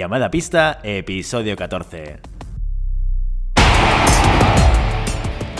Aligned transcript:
Llamada 0.00 0.30
Pista, 0.30 0.80
episodio 0.82 1.56
14. 1.56 2.20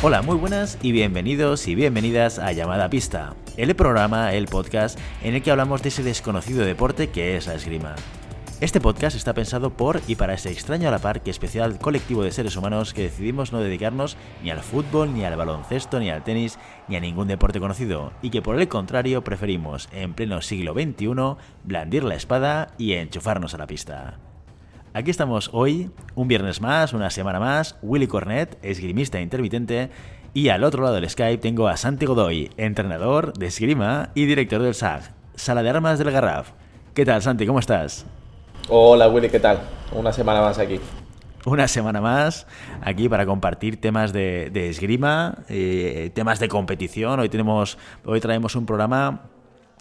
Hola, 0.00 0.22
muy 0.22 0.36
buenas 0.36 0.78
y 0.80 0.92
bienvenidos 0.92 1.68
y 1.68 1.74
bienvenidas 1.74 2.38
a 2.38 2.50
Llamada 2.52 2.88
Pista, 2.88 3.34
el 3.58 3.76
programa, 3.76 4.32
el 4.32 4.46
podcast 4.46 4.98
en 5.22 5.34
el 5.34 5.42
que 5.42 5.50
hablamos 5.50 5.82
de 5.82 5.90
ese 5.90 6.02
desconocido 6.02 6.64
deporte 6.64 7.10
que 7.10 7.36
es 7.36 7.48
la 7.48 7.54
esgrima. 7.54 7.96
Este 8.62 8.80
podcast 8.80 9.14
está 9.14 9.34
pensado 9.34 9.74
por 9.74 10.00
y 10.06 10.14
para 10.14 10.32
ese 10.32 10.50
extraño 10.50 10.88
a 10.88 10.90
la 10.90 11.00
par 11.00 11.20
que 11.22 11.30
especial 11.30 11.78
colectivo 11.78 12.22
de 12.22 12.32
seres 12.32 12.56
humanos 12.56 12.94
que 12.94 13.02
decidimos 13.02 13.52
no 13.52 13.60
dedicarnos 13.60 14.16
ni 14.42 14.50
al 14.50 14.60
fútbol, 14.60 15.12
ni 15.12 15.22
al 15.26 15.36
baloncesto, 15.36 16.00
ni 16.00 16.08
al 16.08 16.24
tenis, 16.24 16.58
ni 16.88 16.96
a 16.96 17.00
ningún 17.00 17.28
deporte 17.28 17.60
conocido, 17.60 18.12
y 18.22 18.30
que 18.30 18.40
por 18.40 18.58
el 18.58 18.68
contrario 18.68 19.22
preferimos, 19.22 19.90
en 19.92 20.14
pleno 20.14 20.40
siglo 20.40 20.72
XXI, 20.72 21.36
blandir 21.64 22.04
la 22.04 22.14
espada 22.14 22.68
y 22.78 22.94
enchufarnos 22.94 23.52
a 23.52 23.58
la 23.58 23.66
pista. 23.66 24.18
Aquí 24.92 25.12
estamos 25.12 25.50
hoy, 25.52 25.88
un 26.16 26.26
viernes 26.26 26.60
más, 26.60 26.92
una 26.92 27.10
semana 27.10 27.38
más, 27.38 27.78
Willy 27.80 28.08
Cornet, 28.08 28.58
esgrimista 28.62 29.20
intermitente, 29.20 29.88
y 30.34 30.48
al 30.48 30.64
otro 30.64 30.82
lado 30.82 30.96
del 30.96 31.08
Skype 31.08 31.38
tengo 31.38 31.68
a 31.68 31.76
Santi 31.76 32.06
Godoy, 32.06 32.50
entrenador 32.56 33.32
de 33.34 33.46
esgrima 33.46 34.10
y 34.16 34.24
director 34.24 34.60
del 34.60 34.74
SAG, 34.74 35.14
Sala 35.36 35.62
de 35.62 35.70
Armas 35.70 36.00
del 36.00 36.10
Garraf. 36.10 36.50
¿Qué 36.92 37.04
tal, 37.04 37.22
Santi? 37.22 37.46
¿Cómo 37.46 37.60
estás? 37.60 38.04
Hola 38.68 39.08
Willy, 39.08 39.28
¿qué 39.28 39.38
tal? 39.38 39.60
Una 39.92 40.12
semana 40.12 40.40
más 40.40 40.58
aquí. 40.58 40.80
Una 41.46 41.68
semana 41.68 42.00
más 42.00 42.48
aquí 42.82 43.08
para 43.08 43.24
compartir 43.26 43.80
temas 43.80 44.12
de, 44.12 44.50
esgrima, 44.68 45.38
eh, 45.48 46.10
temas 46.14 46.40
de 46.40 46.48
competición. 46.48 47.20
Hoy 47.20 47.28
tenemos, 47.28 47.78
hoy 48.04 48.18
traemos 48.18 48.56
un 48.56 48.66
programa 48.66 49.22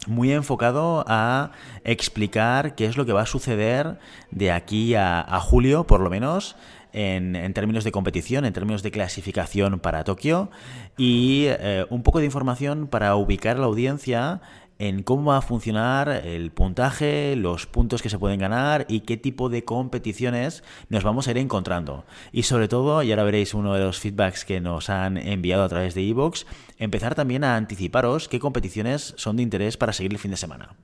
muy 0.08 0.32
enfocado 0.32 1.04
a 1.08 1.52
explicar 1.84 2.76
qué 2.76 2.86
es 2.86 2.98
lo 2.98 3.06
que 3.06 3.14
va 3.14 3.22
a 3.22 3.26
suceder 3.26 4.00
de 4.32 4.52
aquí 4.52 4.96
a, 4.96 5.40
julio, 5.42 5.86
por 5.86 6.02
lo 6.02 6.10
menos, 6.10 6.56
en, 6.94 7.54
términos 7.54 7.84
de 7.84 7.92
competición, 7.92 8.46
en 8.46 8.54
términos 8.54 8.84
de 8.84 8.92
clasificación 8.92 9.80
para 9.80 10.04
Tokio. 10.04 10.50
Y 10.98 11.46
eh, 11.48 11.86
un 11.90 12.04
poco 12.04 12.20
de 12.20 12.26
información 12.26 12.88
para 12.88 13.16
ubicar 13.16 13.58
a 13.58 13.60
la 13.60 13.66
audiencia 13.66 14.42
en 14.80 15.04
cómo 15.04 15.32
va 15.32 15.38
a 15.38 15.42
funcionar 15.42 16.10
el 16.10 16.52
puntaje, 16.52 17.36
los 17.36 17.68
puntos 17.68 18.02
que 18.02 18.10
se 18.10 18.18
pueden 18.18 18.40
ganar 18.40 18.86
y 18.88 19.02
qué 19.02 19.18
tipo 19.18 19.50
de 19.50 19.66
competiciones 19.66 20.64
nos 20.88 21.04
vamos 21.04 21.28
a 21.28 21.32
ir 21.32 21.38
encontrando. 21.38 22.06
Y 22.32 22.44
sobre 22.44 22.70
todo, 22.70 23.04
y 23.04 23.12
ahora 23.12 23.24
veréis 23.24 23.54
uno 23.54 23.74
de 23.74 23.82
los 23.82 24.00
feedbacks 24.00 24.46
que 24.46 24.62
nos 24.62 24.90
han 24.90 25.18
enviado 25.18 25.64
a 25.64 25.70
través 25.70 25.96
de 25.96 26.02
iVoox, 26.02 26.46
empezar 26.78 27.14
también 27.14 27.44
a 27.44 27.58
anticiparos 27.58 28.30
qué 28.30 28.40
competiciones 28.40 29.14
son 29.18 29.36
de 29.36 29.44
interés 29.44 29.76
para 29.76 29.92
seguir 29.92 30.14
el 30.14 30.20
fin 30.20 30.32
de 30.32 30.38
semana. 30.38 30.76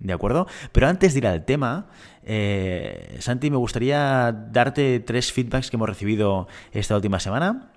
¿De 0.00 0.12
acuerdo? 0.12 0.48
Pero 0.72 0.88
antes 0.88 1.14
de 1.14 1.18
ir 1.18 1.26
al 1.28 1.44
tema, 1.44 1.86
eh, 2.24 3.16
Santi, 3.20 3.52
me 3.52 3.56
gustaría 3.56 4.32
darte 4.32 4.98
tres 4.98 5.32
feedbacks 5.32 5.70
que 5.70 5.76
hemos 5.76 5.88
recibido 5.88 6.48
esta 6.72 6.96
última 6.96 7.20
semana 7.20 7.72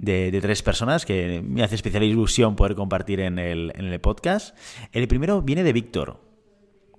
de, 0.00 0.38
tres 0.40 0.62
personas 0.62 1.04
que 1.04 1.42
me 1.44 1.62
hace 1.62 1.74
especial 1.74 2.02
ilusión 2.02 2.56
poder 2.56 2.74
compartir 2.74 3.20
en 3.20 3.38
el, 3.38 3.72
en 3.74 3.86
el 3.86 4.00
podcast. 4.00 4.56
El 4.92 5.06
primero 5.08 5.42
viene 5.42 5.62
de 5.62 5.72
Víctor 5.72 6.29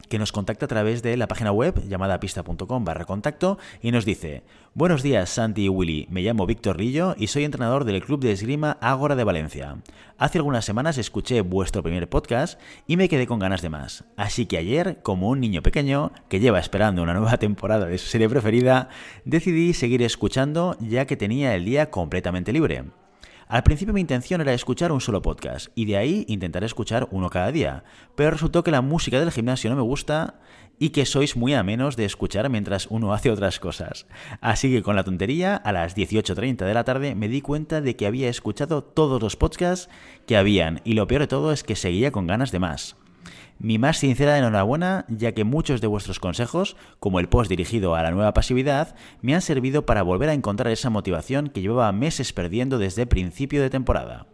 que 0.09 0.19
nos 0.19 0.31
contacta 0.31 0.65
a 0.65 0.69
través 0.69 1.01
de 1.01 1.17
la 1.17 1.27
página 1.27 1.51
web 1.51 1.81
llamada 1.87 2.19
pista.com 2.19 2.85
barra 2.85 3.05
contacto 3.05 3.57
y 3.81 3.91
nos 3.91 4.05
dice 4.05 4.43
Buenos 4.73 5.03
días 5.03 5.29
Santi 5.29 5.65
y 5.65 5.69
Willy, 5.69 6.07
me 6.09 6.21
llamo 6.21 6.45
Víctor 6.45 6.79
Lillo 6.79 7.13
y 7.17 7.27
soy 7.27 7.43
entrenador 7.43 7.83
del 7.83 8.01
Club 8.01 8.21
de 8.21 8.31
Esgrima 8.31 8.77
Ágora 8.79 9.15
de 9.15 9.23
Valencia. 9.23 9.77
Hace 10.17 10.37
algunas 10.37 10.63
semanas 10.63 10.97
escuché 10.97 11.41
vuestro 11.41 11.83
primer 11.83 12.07
podcast 12.07 12.59
y 12.87 12.95
me 12.95 13.09
quedé 13.09 13.27
con 13.27 13.39
ganas 13.39 13.61
de 13.61 13.69
más. 13.69 14.05
Así 14.17 14.45
que 14.45 14.57
ayer, 14.57 15.01
como 15.01 15.29
un 15.29 15.39
niño 15.41 15.61
pequeño 15.61 16.11
que 16.29 16.39
lleva 16.39 16.59
esperando 16.59 17.01
una 17.03 17.13
nueva 17.13 17.37
temporada 17.39 17.87
de 17.87 17.97
su 17.97 18.07
serie 18.07 18.29
preferida, 18.29 18.89
decidí 19.25 19.73
seguir 19.73 20.01
escuchando 20.03 20.77
ya 20.79 21.05
que 21.05 21.17
tenía 21.17 21.55
el 21.55 21.65
día 21.65 21.89
completamente 21.89 22.53
libre. 22.53 22.85
Al 23.51 23.63
principio 23.63 23.93
mi 23.93 23.99
intención 23.99 24.39
era 24.39 24.53
escuchar 24.53 24.93
un 24.93 25.01
solo 25.01 25.21
podcast 25.21 25.73
y 25.75 25.83
de 25.83 25.97
ahí 25.97 26.23
intentar 26.29 26.63
escuchar 26.63 27.09
uno 27.11 27.29
cada 27.29 27.51
día, 27.51 27.83
pero 28.15 28.31
resultó 28.31 28.63
que 28.63 28.71
la 28.71 28.81
música 28.81 29.19
del 29.19 29.29
gimnasio 29.29 29.69
no 29.69 29.75
me 29.75 29.81
gusta 29.81 30.39
y 30.79 30.91
que 30.91 31.05
sois 31.05 31.35
muy 31.35 31.53
amenos 31.53 31.97
de 31.97 32.05
escuchar 32.05 32.49
mientras 32.49 32.87
uno 32.89 33.13
hace 33.13 33.29
otras 33.29 33.59
cosas. 33.59 34.07
Así 34.39 34.71
que 34.71 34.81
con 34.81 34.95
la 34.95 35.03
tontería, 35.03 35.57
a 35.57 35.73
las 35.73 35.97
18.30 35.97 36.65
de 36.65 36.73
la 36.73 36.85
tarde 36.85 37.13
me 37.13 37.27
di 37.27 37.41
cuenta 37.41 37.81
de 37.81 37.97
que 37.97 38.07
había 38.07 38.29
escuchado 38.29 38.85
todos 38.85 39.21
los 39.21 39.35
podcasts 39.35 39.89
que 40.25 40.37
habían 40.37 40.79
y 40.85 40.93
lo 40.93 41.05
peor 41.07 41.23
de 41.23 41.27
todo 41.27 41.51
es 41.51 41.65
que 41.65 41.75
seguía 41.75 42.13
con 42.13 42.27
ganas 42.27 42.53
de 42.53 42.59
más. 42.59 42.95
Mi 43.59 43.77
más 43.77 43.97
sincera 43.97 44.37
enhorabuena, 44.37 45.05
ya 45.07 45.33
que 45.33 45.43
muchos 45.43 45.81
de 45.81 45.87
vuestros 45.87 46.19
consejos, 46.19 46.75
como 46.99 47.19
el 47.19 47.29
post 47.29 47.49
dirigido 47.49 47.93
a 47.95 48.01
la 48.01 48.11
nueva 48.11 48.33
pasividad, 48.33 48.95
me 49.21 49.35
han 49.35 49.41
servido 49.41 49.85
para 49.85 50.01
volver 50.01 50.29
a 50.29 50.33
encontrar 50.33 50.71
esa 50.71 50.89
motivación 50.89 51.49
que 51.49 51.61
llevaba 51.61 51.91
meses 51.91 52.33
perdiendo 52.33 52.79
desde 52.79 53.05
principio 53.05 53.61
de 53.61 53.69
temporada. 53.69 54.25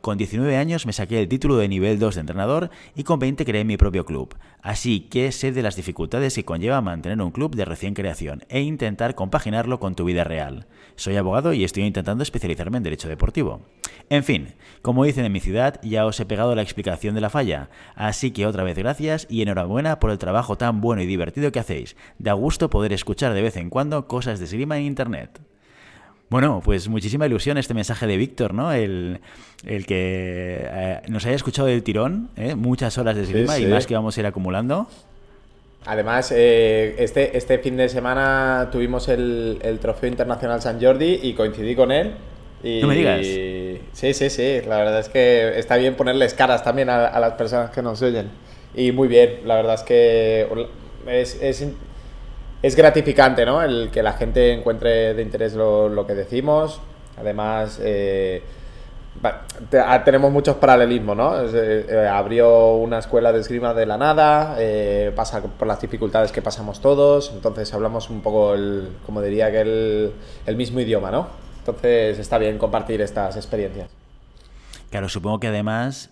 Con 0.00 0.16
19 0.16 0.56
años 0.56 0.86
me 0.86 0.94
saqué 0.94 1.20
el 1.20 1.28
título 1.28 1.58
de 1.58 1.68
nivel 1.68 1.98
2 1.98 2.14
de 2.14 2.20
entrenador 2.22 2.70
y 2.94 3.04
con 3.04 3.18
20 3.18 3.44
creé 3.44 3.64
mi 3.64 3.76
propio 3.76 4.06
club. 4.06 4.34
Así 4.62 5.00
que 5.00 5.30
sé 5.30 5.52
de 5.52 5.62
las 5.62 5.76
dificultades 5.76 6.34
que 6.34 6.44
conlleva 6.44 6.80
mantener 6.80 7.20
un 7.20 7.30
club 7.30 7.54
de 7.54 7.66
recién 7.66 7.92
creación 7.92 8.42
e 8.48 8.62
intentar 8.62 9.14
compaginarlo 9.14 9.78
con 9.78 9.94
tu 9.94 10.04
vida 10.04 10.24
real. 10.24 10.66
Soy 10.96 11.16
abogado 11.16 11.52
y 11.52 11.64
estoy 11.64 11.82
intentando 11.82 12.22
especializarme 12.22 12.78
en 12.78 12.82
derecho 12.82 13.10
deportivo. 13.10 13.60
En 14.08 14.24
fin, 14.24 14.54
como 14.80 15.04
dicen 15.04 15.26
en 15.26 15.32
mi 15.32 15.40
ciudad, 15.40 15.78
ya 15.82 16.06
os 16.06 16.18
he 16.18 16.24
pegado 16.24 16.54
la 16.54 16.62
explicación 16.62 17.14
de 17.14 17.20
la 17.20 17.28
falla. 17.28 17.68
Así 17.94 18.30
que 18.30 18.46
otra 18.46 18.64
vez 18.64 18.78
gracias 18.78 19.26
y 19.28 19.42
enhorabuena 19.42 20.00
por 20.00 20.10
el 20.10 20.18
trabajo 20.18 20.56
tan 20.56 20.80
bueno 20.80 21.02
y 21.02 21.06
divertido 21.06 21.52
que 21.52 21.60
hacéis. 21.60 21.94
Da 22.18 22.32
gusto 22.32 22.70
poder 22.70 22.94
escuchar 22.94 23.34
de 23.34 23.42
vez 23.42 23.58
en 23.58 23.68
cuando 23.68 24.08
cosas 24.08 24.38
de 24.38 24.46
esgrima 24.46 24.78
en 24.78 24.84
internet. 24.84 25.42
Bueno, 26.30 26.62
pues 26.64 26.88
muchísima 26.88 27.26
ilusión 27.26 27.58
este 27.58 27.74
mensaje 27.74 28.06
de 28.06 28.16
Víctor, 28.16 28.54
¿no? 28.54 28.72
El, 28.72 29.18
el 29.66 29.84
que 29.84 30.60
eh, 30.62 31.00
nos 31.08 31.26
haya 31.26 31.34
escuchado 31.34 31.66
del 31.66 31.82
tirón, 31.82 32.30
¿eh? 32.36 32.54
muchas 32.54 32.96
horas 32.98 33.16
de 33.16 33.22
esgrima 33.24 33.58
y 33.58 33.66
más 33.66 33.84
que 33.88 33.94
vamos 33.94 34.16
a 34.16 34.20
ir 34.20 34.26
acumulando. 34.26 34.86
Además, 35.86 36.32
eh, 36.32 36.94
este, 36.98 37.36
este 37.36 37.58
fin 37.58 37.76
de 37.76 37.88
semana 37.88 38.68
tuvimos 38.70 39.08
el, 39.08 39.78
Trofeo 39.80 40.08
Internacional 40.08 40.62
San 40.62 40.80
Jordi 40.80 41.18
y 41.20 41.34
coincidí 41.34 41.74
con 41.74 41.90
él. 41.90 42.14
Y, 42.62 42.80
no 42.80 42.86
me 42.86 42.94
digas. 42.94 43.26
sí, 43.26 44.14
sí, 44.14 44.30
sí. 44.30 44.60
La 44.68 44.76
verdad 44.76 45.00
es 45.00 45.08
que 45.08 45.58
está 45.58 45.78
bien 45.78 45.96
ponerles 45.96 46.34
caras 46.34 46.62
también 46.62 46.90
a, 46.90 47.18
las 47.18 47.32
personas 47.32 47.70
que 47.70 47.82
nos 47.82 48.00
oyen. 48.02 48.30
Y 48.76 48.92
muy 48.92 49.08
bien, 49.08 49.40
la 49.46 49.56
verdad 49.56 49.74
es 49.74 49.82
que 49.82 50.46
es, 51.08 51.42
es 51.42 51.66
es 52.62 52.76
gratificante, 52.76 53.46
¿no? 53.46 53.62
El 53.62 53.90
que 53.90 54.02
la 54.02 54.12
gente 54.12 54.52
encuentre 54.52 55.14
de 55.14 55.22
interés 55.22 55.54
lo, 55.54 56.04
que 56.06 56.14
decimos. 56.14 56.80
Además, 57.18 57.80
eh, 57.82 58.42
ah, 59.22 60.04
tenemos 60.04 60.30
muchos 60.30 60.56
paralelismos, 60.56 61.16
¿no? 61.16 61.32
Eh, 61.42 62.08
abrió 62.10 62.74
una 62.74 62.98
escuela 62.98 63.32
de 63.32 63.40
esgrima 63.40 63.72
de 63.72 63.86
la 63.86 63.96
nada, 63.96 64.56
eh, 64.58 65.12
pasa 65.14 65.42
por 65.42 65.66
las 65.66 65.80
dificultades 65.80 66.32
que 66.32 66.42
pasamos 66.42 66.80
todos, 66.80 67.32
entonces 67.34 67.72
hablamos 67.72 68.10
un 68.10 68.20
poco, 68.20 68.54
el, 68.54 68.88
como 69.06 69.22
diría 69.22 69.50
que 69.50 69.60
el, 70.46 70.56
mismo 70.56 70.80
idioma, 70.80 71.10
¿no? 71.10 71.28
Entonces 71.58 72.18
está 72.18 72.38
bien 72.38 72.58
compartir 72.58 73.00
estas 73.00 73.36
experiencias. 73.36 73.88
Claro, 74.90 75.08
supongo 75.08 75.40
que 75.40 75.48
además, 75.48 76.10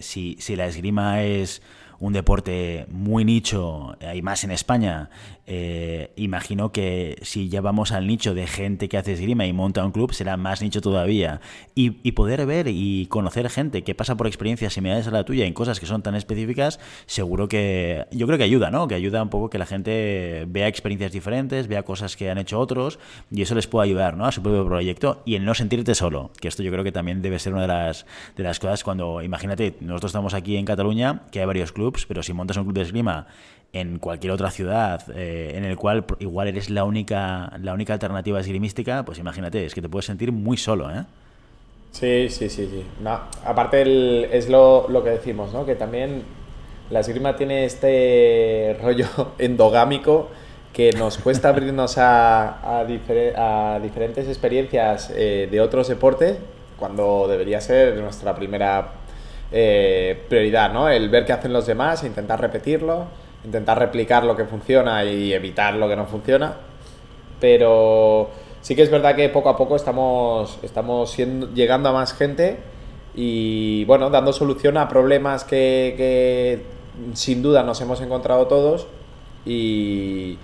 si 0.00 0.56
la 0.56 0.66
esgrima 0.66 1.22
es 1.22 1.62
un 2.00 2.12
deporte 2.12 2.86
muy 2.90 3.24
nicho, 3.24 3.96
hay 4.00 4.22
más 4.22 4.44
en 4.44 4.50
España, 4.50 5.10
eh, 5.50 6.12
imagino 6.16 6.72
que 6.72 7.18
si 7.22 7.48
ya 7.48 7.62
vamos 7.62 7.92
al 7.92 8.06
nicho 8.06 8.34
de 8.34 8.46
gente 8.46 8.90
que 8.90 8.98
hace 8.98 9.14
esgrima 9.14 9.46
y 9.46 9.54
monta 9.54 9.82
un 9.82 9.92
club, 9.92 10.12
será 10.12 10.36
más 10.36 10.60
nicho 10.60 10.82
todavía. 10.82 11.40
Y, 11.74 11.90
poder 12.12 12.44
ver 12.46 12.66
y 12.68 13.06
conocer 13.06 13.48
gente 13.48 13.82
que 13.82 13.94
pasa 13.94 14.16
por 14.16 14.26
experiencias 14.26 14.74
similares 14.74 15.06
a 15.06 15.10
la 15.10 15.24
tuya 15.24 15.46
en 15.46 15.54
cosas 15.54 15.80
que 15.80 15.86
son 15.86 16.02
tan 16.02 16.16
específicas, 16.16 16.80
seguro 17.06 17.48
que 17.48 18.06
yo 18.10 18.26
creo 18.26 18.36
que 18.36 18.44
ayuda, 18.44 18.70
¿no? 18.70 18.88
Que 18.88 18.96
ayuda 18.96 19.22
un 19.22 19.30
poco 19.30 19.48
que 19.48 19.56
la 19.56 19.66
gente 19.66 20.44
vea 20.48 20.66
experiencias 20.66 21.12
diferentes, 21.12 21.68
vea 21.68 21.84
cosas 21.84 22.16
que 22.16 22.28
han 22.28 22.38
hecho 22.38 22.58
otros 22.58 22.98
y 23.30 23.40
eso 23.40 23.54
les 23.54 23.68
puede 23.68 23.88
ayudar, 23.88 24.16
¿no? 24.16 24.26
A 24.26 24.32
su 24.32 24.42
propio 24.42 24.66
proyecto 24.66 25.22
y 25.24 25.36
en 25.36 25.44
no 25.44 25.54
sentirte 25.54 25.94
solo, 25.94 26.30
que 26.40 26.48
esto 26.48 26.62
yo 26.62 26.72
creo 26.72 26.84
que 26.84 26.92
también 26.92 27.22
debe 27.22 27.38
ser 27.38 27.54
una 27.54 27.62
de 27.62 27.68
las, 27.68 28.04
de 28.36 28.42
las 28.42 28.58
cosas 28.58 28.84
cuando, 28.84 29.22
imagínate, 29.22 29.76
nosotros 29.80 30.10
estamos 30.10 30.34
aquí 30.34 30.56
en 30.56 30.66
Cataluña, 30.66 31.22
que 31.30 31.40
hay 31.40 31.46
varios 31.46 31.72
clubs, 31.72 32.04
pero 32.04 32.22
si 32.22 32.32
montas 32.32 32.56
un 32.56 32.64
club 32.64 32.74
de 32.74 32.82
esgrima 32.82 33.28
en 33.72 33.98
cualquier 33.98 34.32
otra 34.32 34.50
ciudad 34.50 35.02
eh, 35.14 35.52
en 35.54 35.64
el 35.64 35.76
cual 35.76 36.04
igual 36.20 36.48
eres 36.48 36.70
la 36.70 36.84
única, 36.84 37.52
la 37.60 37.74
única 37.74 37.92
alternativa 37.92 38.40
esgrimística, 38.40 39.04
pues 39.04 39.18
imagínate, 39.18 39.64
es 39.64 39.74
que 39.74 39.82
te 39.82 39.88
puedes 39.88 40.06
sentir 40.06 40.32
muy 40.32 40.56
solo, 40.56 40.90
¿eh? 40.90 41.04
Sí, 41.90 42.28
sí, 42.28 42.48
sí, 42.48 42.68
sí. 42.70 42.84
aparte 43.44 44.36
es 44.36 44.48
lo, 44.48 44.86
que 45.02 45.10
decimos, 45.10 45.52
¿no? 45.52 45.64
Que 45.66 45.74
también 45.74 46.22
la 46.90 47.00
esgrima 47.00 47.36
tiene 47.36 47.64
este 47.64 48.76
rollo 48.82 49.08
endogámico 49.38 50.28
que 50.72 50.92
nos 50.92 51.18
cuesta 51.18 51.48
abrirnos 51.48 51.98
a, 51.98 52.80
a, 52.80 52.84
diferentes 52.84 54.28
experiencias 54.28 55.10
eh, 55.14 55.48
de 55.50 55.60
otros 55.60 55.88
deportes 55.88 56.36
cuando 56.76 57.26
debería 57.26 57.60
ser 57.60 57.96
nuestra 57.96 58.34
primera 58.34 58.92
eh, 59.50 60.24
prioridad, 60.28 60.72
¿no? 60.72 60.88
El 60.88 61.08
ver 61.08 61.24
qué 61.24 61.32
hacen 61.32 61.52
los 61.52 61.66
demás, 61.66 62.04
e 62.04 62.06
intentar 62.06 62.40
repetirlo 62.40 63.06
intentar 63.48 63.78
replicar 63.78 64.24
lo 64.24 64.36
que 64.36 64.44
funciona 64.44 65.04
y 65.04 65.32
evitar 65.32 65.74
lo 65.74 65.88
que 65.88 65.96
no 65.96 66.06
funciona. 66.06 66.56
Pero 67.40 68.30
sí 68.60 68.76
que 68.76 68.82
es 68.82 68.90
verdad 68.90 69.16
que 69.16 69.28
poco 69.30 69.48
a 69.48 69.56
poco 69.56 69.74
estamos, 69.74 70.58
estamos 70.62 71.10
siendo, 71.10 71.52
llegando 71.54 71.88
a 71.88 71.92
más 71.92 72.12
gente 72.12 72.58
y 73.14 73.84
bueno, 73.86 74.10
dando 74.10 74.32
solución 74.32 74.76
a 74.76 74.88
problemas 74.88 75.44
que, 75.44 75.94
que 75.96 76.62
sin 77.14 77.42
duda 77.42 77.62
nos 77.62 77.80
hemos 77.80 78.00
encontrado 78.00 78.46
todos 78.46 78.86
y, 79.46 80.36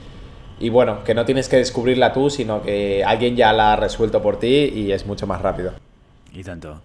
y 0.58 0.68
bueno, 0.70 1.04
que 1.04 1.14
no 1.14 1.24
tienes 1.24 1.48
que 1.48 1.56
descubrirla 1.56 2.12
tú, 2.12 2.30
sino 2.30 2.62
que 2.62 3.04
alguien 3.04 3.36
ya 3.36 3.52
la 3.52 3.74
ha 3.74 3.76
resuelto 3.76 4.22
por 4.22 4.38
ti 4.38 4.72
y 4.74 4.92
es 4.92 5.04
mucho 5.04 5.26
más 5.26 5.42
rápido. 5.42 5.72
Y 6.32 6.42
tanto. 6.42 6.80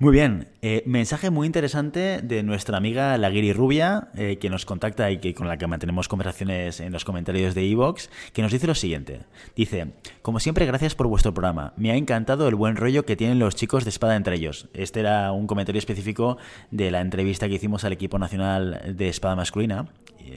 Muy 0.00 0.12
bien, 0.12 0.48
eh, 0.62 0.82
mensaje 0.86 1.28
muy 1.28 1.46
interesante 1.46 2.22
de 2.22 2.42
nuestra 2.42 2.78
amiga 2.78 3.18
La 3.18 3.28
Guiri 3.28 3.52
Rubia, 3.52 4.08
eh, 4.14 4.38
que 4.38 4.48
nos 4.48 4.64
contacta 4.64 5.10
y 5.10 5.18
que 5.18 5.34
con 5.34 5.46
la 5.46 5.58
que 5.58 5.66
mantenemos 5.66 6.08
conversaciones 6.08 6.80
en 6.80 6.90
los 6.90 7.04
comentarios 7.04 7.54
de 7.54 7.70
Evox, 7.70 8.08
que 8.32 8.40
nos 8.40 8.50
dice 8.50 8.66
lo 8.66 8.74
siguiente. 8.74 9.20
Dice, 9.54 9.88
como 10.22 10.40
siempre, 10.40 10.64
gracias 10.64 10.94
por 10.94 11.06
vuestro 11.06 11.34
programa. 11.34 11.74
Me 11.76 11.90
ha 11.90 11.96
encantado 11.96 12.48
el 12.48 12.54
buen 12.54 12.76
rollo 12.76 13.04
que 13.04 13.14
tienen 13.14 13.38
los 13.38 13.56
chicos 13.56 13.84
de 13.84 13.90
espada 13.90 14.16
entre 14.16 14.36
ellos. 14.36 14.70
Este 14.72 15.00
era 15.00 15.32
un 15.32 15.46
comentario 15.46 15.78
específico 15.78 16.38
de 16.70 16.90
la 16.90 17.02
entrevista 17.02 17.46
que 17.46 17.56
hicimos 17.56 17.84
al 17.84 17.92
equipo 17.92 18.18
nacional 18.18 18.94
de 18.96 19.10
espada 19.10 19.36
masculina. 19.36 19.84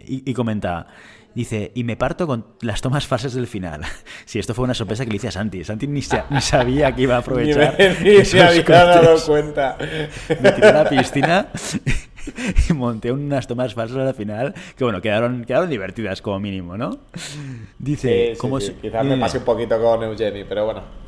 Y, 0.08 0.30
y 0.30 0.34
comenta... 0.34 0.88
Dice, 1.36 1.72
y 1.74 1.84
me 1.84 1.98
parto 1.98 2.28
con 2.28 2.46
las 2.62 2.82
tomas 2.82 3.08
falsas 3.08 3.34
del 3.34 3.48
final. 3.48 3.82
Si 4.26 4.40
esto 4.40 4.54
fue 4.54 4.64
una 4.64 4.74
sorpresa 4.74 5.04
que 5.04 5.12
le 5.12 5.18
hice 5.18 5.28
a 5.28 5.32
Santi. 5.32 5.64
Santi 5.64 5.86
ni, 5.86 6.02
sabía 6.02 6.94
que 6.96 7.02
iba 7.04 7.16
a 7.16 7.20
aprovechar. 7.20 7.76
ni, 8.04 8.24
se 8.24 8.42
había 8.42 8.64
dado 8.64 9.16
cuenta. 9.26 9.78
Me 10.42 10.52
tiré 10.52 10.68
a 10.68 10.84
la 10.84 10.90
piscina 10.90 11.48
y 12.70 12.74
monté 12.74 13.12
unas 13.12 13.46
tomas 13.48 13.74
falsas 13.74 13.98
al 13.98 14.14
final 14.14 14.54
que, 14.78 14.84
bueno, 14.84 15.02
quedaron, 15.02 15.44
quedaron 15.44 15.70
divertidas 15.70 16.22
como 16.22 16.40
mínimo, 16.40 16.78
¿no? 16.78 17.00
Dice, 17.78 18.36
¿cómo 18.38 18.60
Quizás 18.60 19.06
me 19.06 19.18
pasé 19.18 19.40
un 19.40 19.44
poquito 19.44 19.80
con 19.82 20.04
Eugeni, 20.04 20.46
pero 20.46 20.66
bueno. 20.66 21.03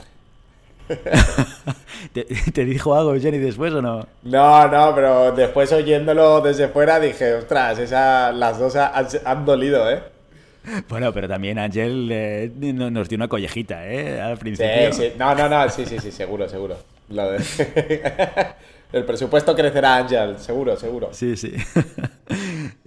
¿Te, 2.53 2.65
dijo 2.65 2.95
algo 2.95 3.13
Eugeni 3.13 3.37
después 3.37 3.73
o 3.73 3.81
no? 3.81 4.07
No, 4.23 4.67
no, 4.67 4.93
pero 4.95 5.31
después 5.31 5.71
oyéndolo 5.71 6.41
desde 6.41 6.67
fuera 6.67 6.99
dije, 6.99 7.33
ostras, 7.33 7.79
esa, 7.79 8.31
las 8.31 8.59
dos 8.59 8.75
han 8.75 9.45
dolido, 9.45 9.89
¿eh? 9.89 10.01
Bueno, 10.89 11.13
pero 11.13 11.27
también 11.27 11.59
Ángel 11.59 12.09
eh, 12.11 12.51
nos 12.55 13.07
dio 13.07 13.17
una 13.17 13.27
collejita, 13.27 13.87
¿eh? 13.87 14.19
Al 14.19 14.37
principio. 14.37 14.93
Sí, 14.93 15.03
sí. 15.03 15.13
No, 15.17 15.35
no, 15.35 15.47
no, 15.47 15.69
sí, 15.69 15.85
sí, 15.85 15.99
sí, 15.99 16.11
seguro, 16.11 16.49
seguro. 16.49 16.77
El 18.95 19.03
presupuesto 19.03 19.53
crecerá, 19.53 19.97
Ángel, 19.97 20.39
seguro, 20.39 20.77
seguro. 20.77 21.09
Sí, 21.11 21.35
sí. 21.35 21.51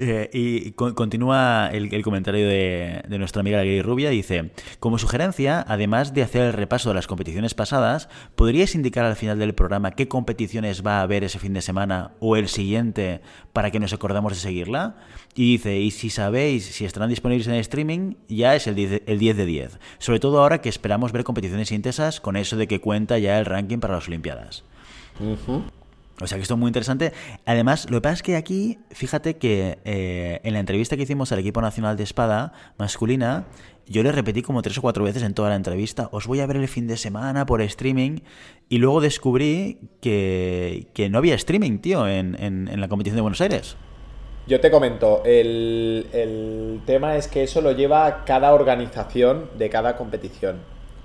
Eh, 0.01 0.31
y 0.33 0.73
continúa 0.73 1.71
el, 1.73 2.03
comentario 2.03 2.47
de, 2.47 3.03
nuestra 3.19 3.41
amiga 3.41 3.65
la 3.65 3.83
Rubia. 3.83 4.11
Dice, 4.11 4.51
como 4.79 4.99
sugerencia, 4.99 5.65
además 5.67 6.15
de 6.15 6.23
hacer 6.23 6.43
el 6.43 6.53
repaso 6.53 6.91
de 6.91 6.95
las 6.95 7.09
competiciones 7.09 7.55
pasadas, 7.55 8.09
¿podríais 8.37 8.77
indicar 8.77 9.05
al 9.05 9.17
final 9.17 9.39
del 9.41 9.55
programa 9.55 9.93
qué 9.93 10.07
competiciones 10.07 10.87
va 10.87 10.99
a 10.99 11.03
haber 11.03 11.25
ese 11.25 11.41
fin 11.41 11.53
de 11.53 11.63
semana 11.63 12.13
o 12.21 12.37
el 12.37 12.49
siguiente 12.49 13.21
para 13.53 13.73
que 13.73 13.81
nos 13.81 13.93
acordamos 13.93 14.33
de 14.33 14.39
seguirla? 14.39 14.97
Y 15.35 15.53
dice, 15.53 15.79
y 15.79 15.91
si 15.91 16.11
sabéis 16.11 16.65
si 16.67 16.85
estarán 16.85 17.11
disponibles 17.11 17.49
en 17.49 17.55
streaming, 17.55 18.15
ya 18.29 18.55
es 18.55 18.69
el 18.69 18.77
10, 18.77 19.03
el 19.07 19.19
10 19.19 19.37
de 19.37 19.47
10. 19.47 19.79
Sobre 19.99 20.21
todo 20.21 20.41
ahora 20.41 20.61
que 20.61 20.69
esperamos 20.69 21.11
ver 21.11 21.25
competiciones 21.25 21.73
intensas 21.73 22.21
con 22.21 22.37
eso 22.37 22.57
de 22.57 22.69
que 22.69 22.81
cuenta 22.81 23.19
ya 23.19 23.39
el 23.39 23.47
ranking 23.47 23.79
para 23.79 23.95
las 23.95 24.07
Olimpiadas. 24.07 24.65
O 26.21 26.27
sea 26.27 26.37
que 26.37 26.43
esto 26.43 26.55
es 26.55 26.61
muy 26.61 26.69
interesante. 26.69 27.13
Además, 27.47 27.89
lo 27.91 27.99
que 27.99 28.03
pasa 28.03 28.15
es 28.15 28.23
que 28.23 28.37
aquí, 28.37 28.79
fíjate 28.91 29.37
que 29.37 29.79
eh, 29.85 30.41
en 30.43 30.53
la 30.53 30.61
entrevista 30.61 30.97
que 30.97 31.03
hicimos 31.03 31.31
al 31.33 31.39
equipo 31.39 31.61
nacional 31.61 31.97
de 31.97 32.03
espada 32.03 32.53
masculina, 32.77 33.47
yo 33.87 34.03
le 34.03 34.13
repetí 34.13 34.43
como 34.43 34.63
tres 34.63 34.79
o 34.79 34.83
cuatro 34.83 35.05
veces 35.05 35.23
en 35.23 35.35
toda 35.35 35.49
la 35.49 35.55
entrevista, 35.55 36.09
os 36.13 36.27
voy 36.27 36.41
a 36.41 36.47
ver 36.47 36.57
el 36.57 36.69
fin 36.69 36.87
de 36.87 36.97
semana 36.97 37.47
por 37.47 37.63
streaming, 37.63 38.21
y 38.69 38.79
luego 38.79 39.01
descubrí 39.01 39.79
que, 40.01 41.09
no 41.11 41.19
había 41.19 41.35
streaming, 41.37 41.79
tío, 41.79 42.07
en, 42.07 42.37
en, 42.39 42.81
la 42.81 42.89
competición 42.89 43.17
de 43.17 43.23
Buenos 43.23 43.41
Aires. 43.41 43.77
Yo 44.47 44.61
te 44.61 44.71
comento, 44.71 45.23
el, 45.25 46.07
el, 46.13 46.81
tema 46.87 47.17
es 47.17 47.29
que 47.29 47.43
eso 47.43 47.61
lo 47.61 47.73
lleva 47.73 48.25
cada 48.25 48.53
organización 48.53 49.51
de 49.59 49.71
cada 49.71 49.97
competición. 49.97 50.57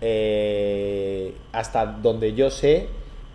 Eh, 0.01 1.33
hasta 1.51 1.85
donde 1.85 2.33
yo 2.33 2.49
sé, 2.49 2.87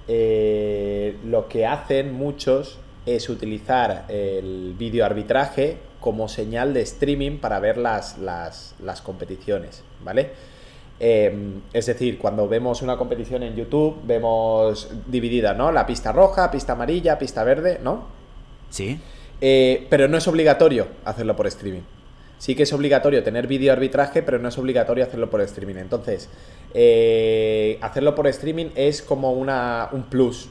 eh, 0.08 1.16
lo 1.24 1.48
que 1.48 1.66
hacen 1.66 2.14
muchos 2.14 2.78
es 3.06 3.28
utilizar 3.28 4.06
el 4.08 4.74
vídeo 4.78 5.04
arbitraje 5.04 5.76
como 6.00 6.28
señal 6.28 6.74
de 6.74 6.82
streaming 6.82 7.38
para 7.38 7.60
ver 7.60 7.76
las, 7.76 8.18
las, 8.18 8.74
competiciones, 9.02 9.82
¿vale? 10.04 10.30
Em, 11.00 11.60
es 11.72 11.86
decir, 11.86 12.18
cuando 12.18 12.48
vemos 12.48 12.82
una 12.82 12.96
competición 12.96 13.42
en 13.42 13.54
YouTube, 13.54 13.98
vemos 14.04 14.90
dividida, 15.06 15.54
¿no? 15.54 15.70
La 15.72 15.86
pista 15.86 16.12
roja, 16.12 16.50
pista 16.50 16.72
amarilla, 16.72 17.18
pista 17.18 17.44
verde, 17.44 17.78
¿no? 17.82 18.06
Sí. 18.70 18.98
Eh, 19.40 19.86
pero 19.88 20.08
no 20.08 20.16
es 20.16 20.26
obligatorio 20.26 20.88
hacerlo 21.04 21.36
por 21.36 21.46
streaming. 21.46 21.82
Sí 22.38 22.54
que 22.54 22.62
es 22.62 22.72
obligatorio 22.72 23.24
tener 23.24 23.48
vídeo 23.48 23.72
arbitraje, 23.72 24.22
pero 24.22 24.38
no 24.38 24.48
es 24.48 24.58
obligatorio 24.58 25.04
hacerlo 25.04 25.28
por 25.28 25.40
streaming. 25.40 25.74
Entonces, 25.74 26.28
eh, 26.72 27.78
hacerlo 27.80 28.14
por 28.14 28.28
streaming 28.28 28.70
es 28.76 29.02
como 29.02 29.32
una, 29.32 29.88
un 29.92 30.04
plus 30.04 30.48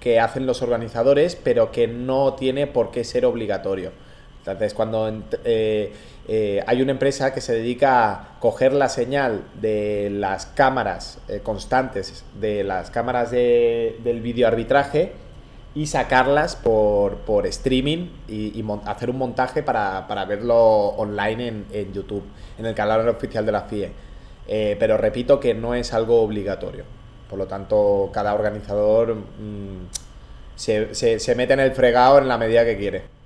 que 0.00 0.18
hacen 0.18 0.46
los 0.46 0.62
organizadores, 0.62 1.36
pero 1.36 1.70
que 1.70 1.86
no 1.86 2.34
tiene 2.34 2.66
por 2.66 2.90
qué 2.90 3.04
ser 3.04 3.24
obligatorio. 3.24 3.92
Entonces, 4.38 4.74
cuando 4.74 5.08
eh, 5.44 5.92
eh, 6.26 6.64
hay 6.66 6.82
una 6.82 6.92
empresa 6.92 7.32
que 7.32 7.40
se 7.40 7.54
dedica 7.54 8.10
a 8.10 8.38
coger 8.40 8.72
la 8.72 8.88
señal 8.88 9.44
de 9.60 10.10
las 10.10 10.46
cámaras 10.46 11.18
constantes, 11.42 12.24
de 12.40 12.64
las 12.64 12.90
cámaras 12.90 13.30
del 13.30 14.20
vídeo 14.22 14.48
arbitraje, 14.48 15.12
y 15.74 15.86
sacarlas 15.86 16.56
por, 16.56 17.16
por 17.18 17.46
streaming 17.46 18.08
y, 18.26 18.64
hacer 18.86 19.10
un 19.10 19.18
montaje 19.18 19.62
para, 19.62 20.24
verlo 20.26 20.56
online 20.56 21.48
en, 21.48 21.66
en, 21.72 21.92
YouTube, 21.92 22.24
en 22.58 22.66
el 22.66 22.74
canal 22.74 23.08
oficial 23.08 23.44
de 23.46 23.52
la 23.52 23.62
FIE. 23.62 23.92
Eh, 24.46 24.76
pero 24.80 24.96
repito 24.96 25.38
que 25.38 25.54
no 25.54 25.74
es 25.74 25.92
algo 25.92 26.22
obligatorio. 26.22 26.84
Por 27.28 27.38
lo 27.38 27.46
tanto, 27.46 28.10
cada 28.12 28.34
organizador 28.34 29.14
mm, 29.14 29.88
se, 30.56 30.94
se 30.94 31.34
mete 31.34 31.52
en 31.52 31.60
el 31.60 31.72
fregado 31.72 32.18
en 32.18 32.28
la 32.28 32.38
medida 32.38 32.64
que 32.64 32.76
quiere 32.76 33.17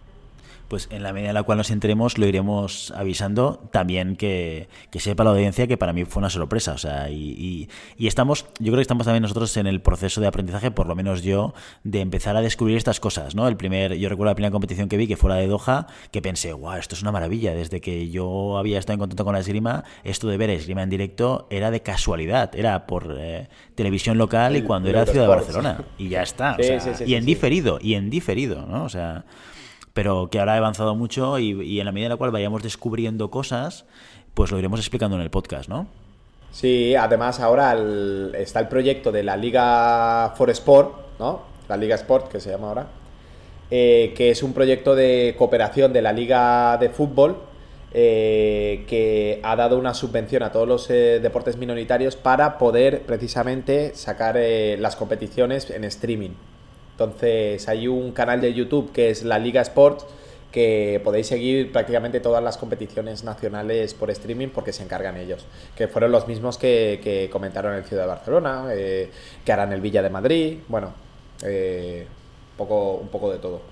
pues 0.72 0.88
en 0.90 1.02
la 1.02 1.12
medida 1.12 1.28
en 1.28 1.34
la 1.34 1.42
cual 1.42 1.58
nos 1.58 1.70
entremos 1.70 2.16
lo 2.16 2.26
iremos 2.26 2.94
avisando. 2.96 3.68
También 3.72 4.16
que, 4.16 4.70
sepa 4.94 5.22
la 5.22 5.28
audiencia 5.28 5.66
que 5.66 5.76
para 5.76 5.92
mí 5.92 6.06
fue 6.06 6.20
una 6.20 6.30
sorpresa. 6.30 6.72
O 6.72 6.78
sea, 6.78 7.10
y, 7.10 7.68
estamos, 7.98 8.46
yo 8.58 8.72
creo 8.72 8.76
que 8.76 8.80
estamos 8.80 9.04
también 9.04 9.20
nosotros 9.20 9.54
en 9.58 9.66
el 9.66 9.82
proceso 9.82 10.22
de 10.22 10.28
aprendizaje, 10.28 10.70
por 10.70 10.86
lo 10.86 10.94
menos 10.94 11.22
yo, 11.22 11.52
de 11.84 12.00
empezar 12.00 12.38
a 12.38 12.40
descubrir 12.40 12.78
estas 12.78 13.00
cosas, 13.00 13.34
¿no? 13.34 13.48
El 13.48 13.58
primer, 13.58 13.98
yo 13.98 14.08
recuerdo 14.08 14.30
la 14.30 14.34
primera 14.34 14.50
competición 14.50 14.88
que 14.88 14.96
vi, 14.96 15.06
que 15.06 15.18
fue 15.18 15.28
la 15.28 15.36
de 15.36 15.46
Doha, 15.46 15.88
que 16.10 16.22
pensé, 16.22 16.54
wow, 16.54 16.72
esto 16.76 16.94
es 16.94 17.02
una 17.02 17.12
maravilla. 17.12 17.52
Desde 17.52 17.82
que 17.82 18.08
yo 18.08 18.56
había 18.56 18.78
estado 18.78 18.94
en 18.94 19.00
contacto 19.00 19.26
con 19.26 19.34
la 19.34 19.40
esgrima, 19.40 19.84
esto 20.04 20.26
de 20.28 20.38
ver 20.38 20.48
esgrima 20.48 20.82
en 20.82 20.88
directo 20.88 21.48
era 21.50 21.70
de 21.70 21.82
casualidad, 21.82 22.56
era 22.56 22.86
por 22.86 23.14
eh, 23.18 23.50
televisión 23.74 24.16
local 24.16 24.56
y 24.56 24.62
cuando 24.62 24.88
era 24.88 25.04
Ciudad 25.04 25.24
de 25.24 25.28
Barcelona. 25.28 25.84
Y 25.98 26.08
ya 26.08 26.22
está. 26.22 26.56
y 27.04 27.12
en 27.12 27.26
diferido, 27.26 27.78
y 27.78 27.92
en 27.92 28.08
diferido, 28.08 28.64
¿no? 28.64 28.84
O 28.84 28.88
sea 28.88 29.26
pero 29.94 30.28
que 30.30 30.38
ahora 30.38 30.54
ha 30.54 30.56
avanzado 30.56 30.94
mucho 30.94 31.38
y, 31.38 31.78
en 31.78 31.84
la 31.84 31.92
medida 31.92 32.06
en 32.06 32.10
la 32.10 32.16
cual 32.16 32.30
vayamos 32.30 32.62
descubriendo 32.62 33.30
cosas, 33.30 33.84
pues 34.34 34.50
lo 34.50 34.58
iremos 34.58 34.80
explicando 34.80 35.16
en 35.16 35.22
el 35.22 35.30
podcast, 35.30 35.68
¿no? 35.68 35.86
Sí, 36.50 36.94
además 36.94 37.40
ahora 37.40 37.76
está 38.34 38.60
el 38.60 38.68
proyecto 38.68 39.10
de 39.10 39.22
la 39.22 39.36
Liga 39.36 40.34
for 40.36 40.50
Sport, 40.50 41.18
¿no? 41.18 41.42
La 41.68 41.76
Liga 41.76 41.94
Sport, 41.94 42.28
que 42.30 42.40
se 42.40 42.50
llama 42.50 42.68
ahora, 42.68 42.86
eh, 43.70 44.12
que 44.16 44.30
es 44.30 44.42
un 44.42 44.52
proyecto 44.52 44.94
de 44.94 45.34
cooperación 45.38 45.92
de 45.92 46.02
la 46.02 46.12
Liga 46.12 46.76
de 46.78 46.90
Fútbol 46.90 47.36
eh, 47.94 48.84
que 48.88 49.40
ha 49.42 49.54
dado 49.56 49.78
una 49.78 49.92
subvención 49.92 50.42
a 50.42 50.52
todos 50.52 50.66
los 50.66 50.90
eh, 50.90 51.20
deportes 51.22 51.58
minoritarios 51.58 52.16
para 52.16 52.56
poder 52.58 53.02
precisamente 53.02 53.94
sacar 53.94 54.38
las 54.78 54.96
competiciones 54.96 55.70
en 55.70 55.84
streaming. 55.84 56.30
Entonces 56.92 57.68
hay 57.68 57.88
un 57.88 58.12
canal 58.12 58.40
de 58.40 58.54
YouTube 58.54 58.92
que 58.92 59.10
es 59.10 59.24
la 59.24 59.38
Liga 59.38 59.60
Sports 59.62 60.06
que 60.52 61.00
podéis 61.02 61.26
seguir 61.26 61.72
prácticamente 61.72 62.20
todas 62.20 62.44
las 62.44 62.58
competiciones 62.58 63.24
nacionales 63.24 63.94
por 63.94 64.10
streaming 64.10 64.48
porque 64.48 64.72
se 64.72 64.84
encargan 64.84 65.16
ellos, 65.16 65.46
que 65.74 65.88
fueron 65.88 66.12
los 66.12 66.28
mismos 66.28 66.58
que, 66.58 67.28
comentaron 67.32 67.74
en 67.74 67.84
Ciudad 67.84 68.02
de 68.02 68.08
Barcelona, 68.08 68.66
eh, 68.70 69.10
que 69.44 69.52
harán 69.52 69.72
el 69.72 69.80
Villa 69.80 70.02
de 70.02 70.10
Madrid, 70.10 70.58
bueno, 70.68 70.92
eh, 71.42 72.06
poco, 72.56 72.96
un 72.96 73.08
poco 73.08 73.32
de 73.32 73.38
todo. 73.38 73.62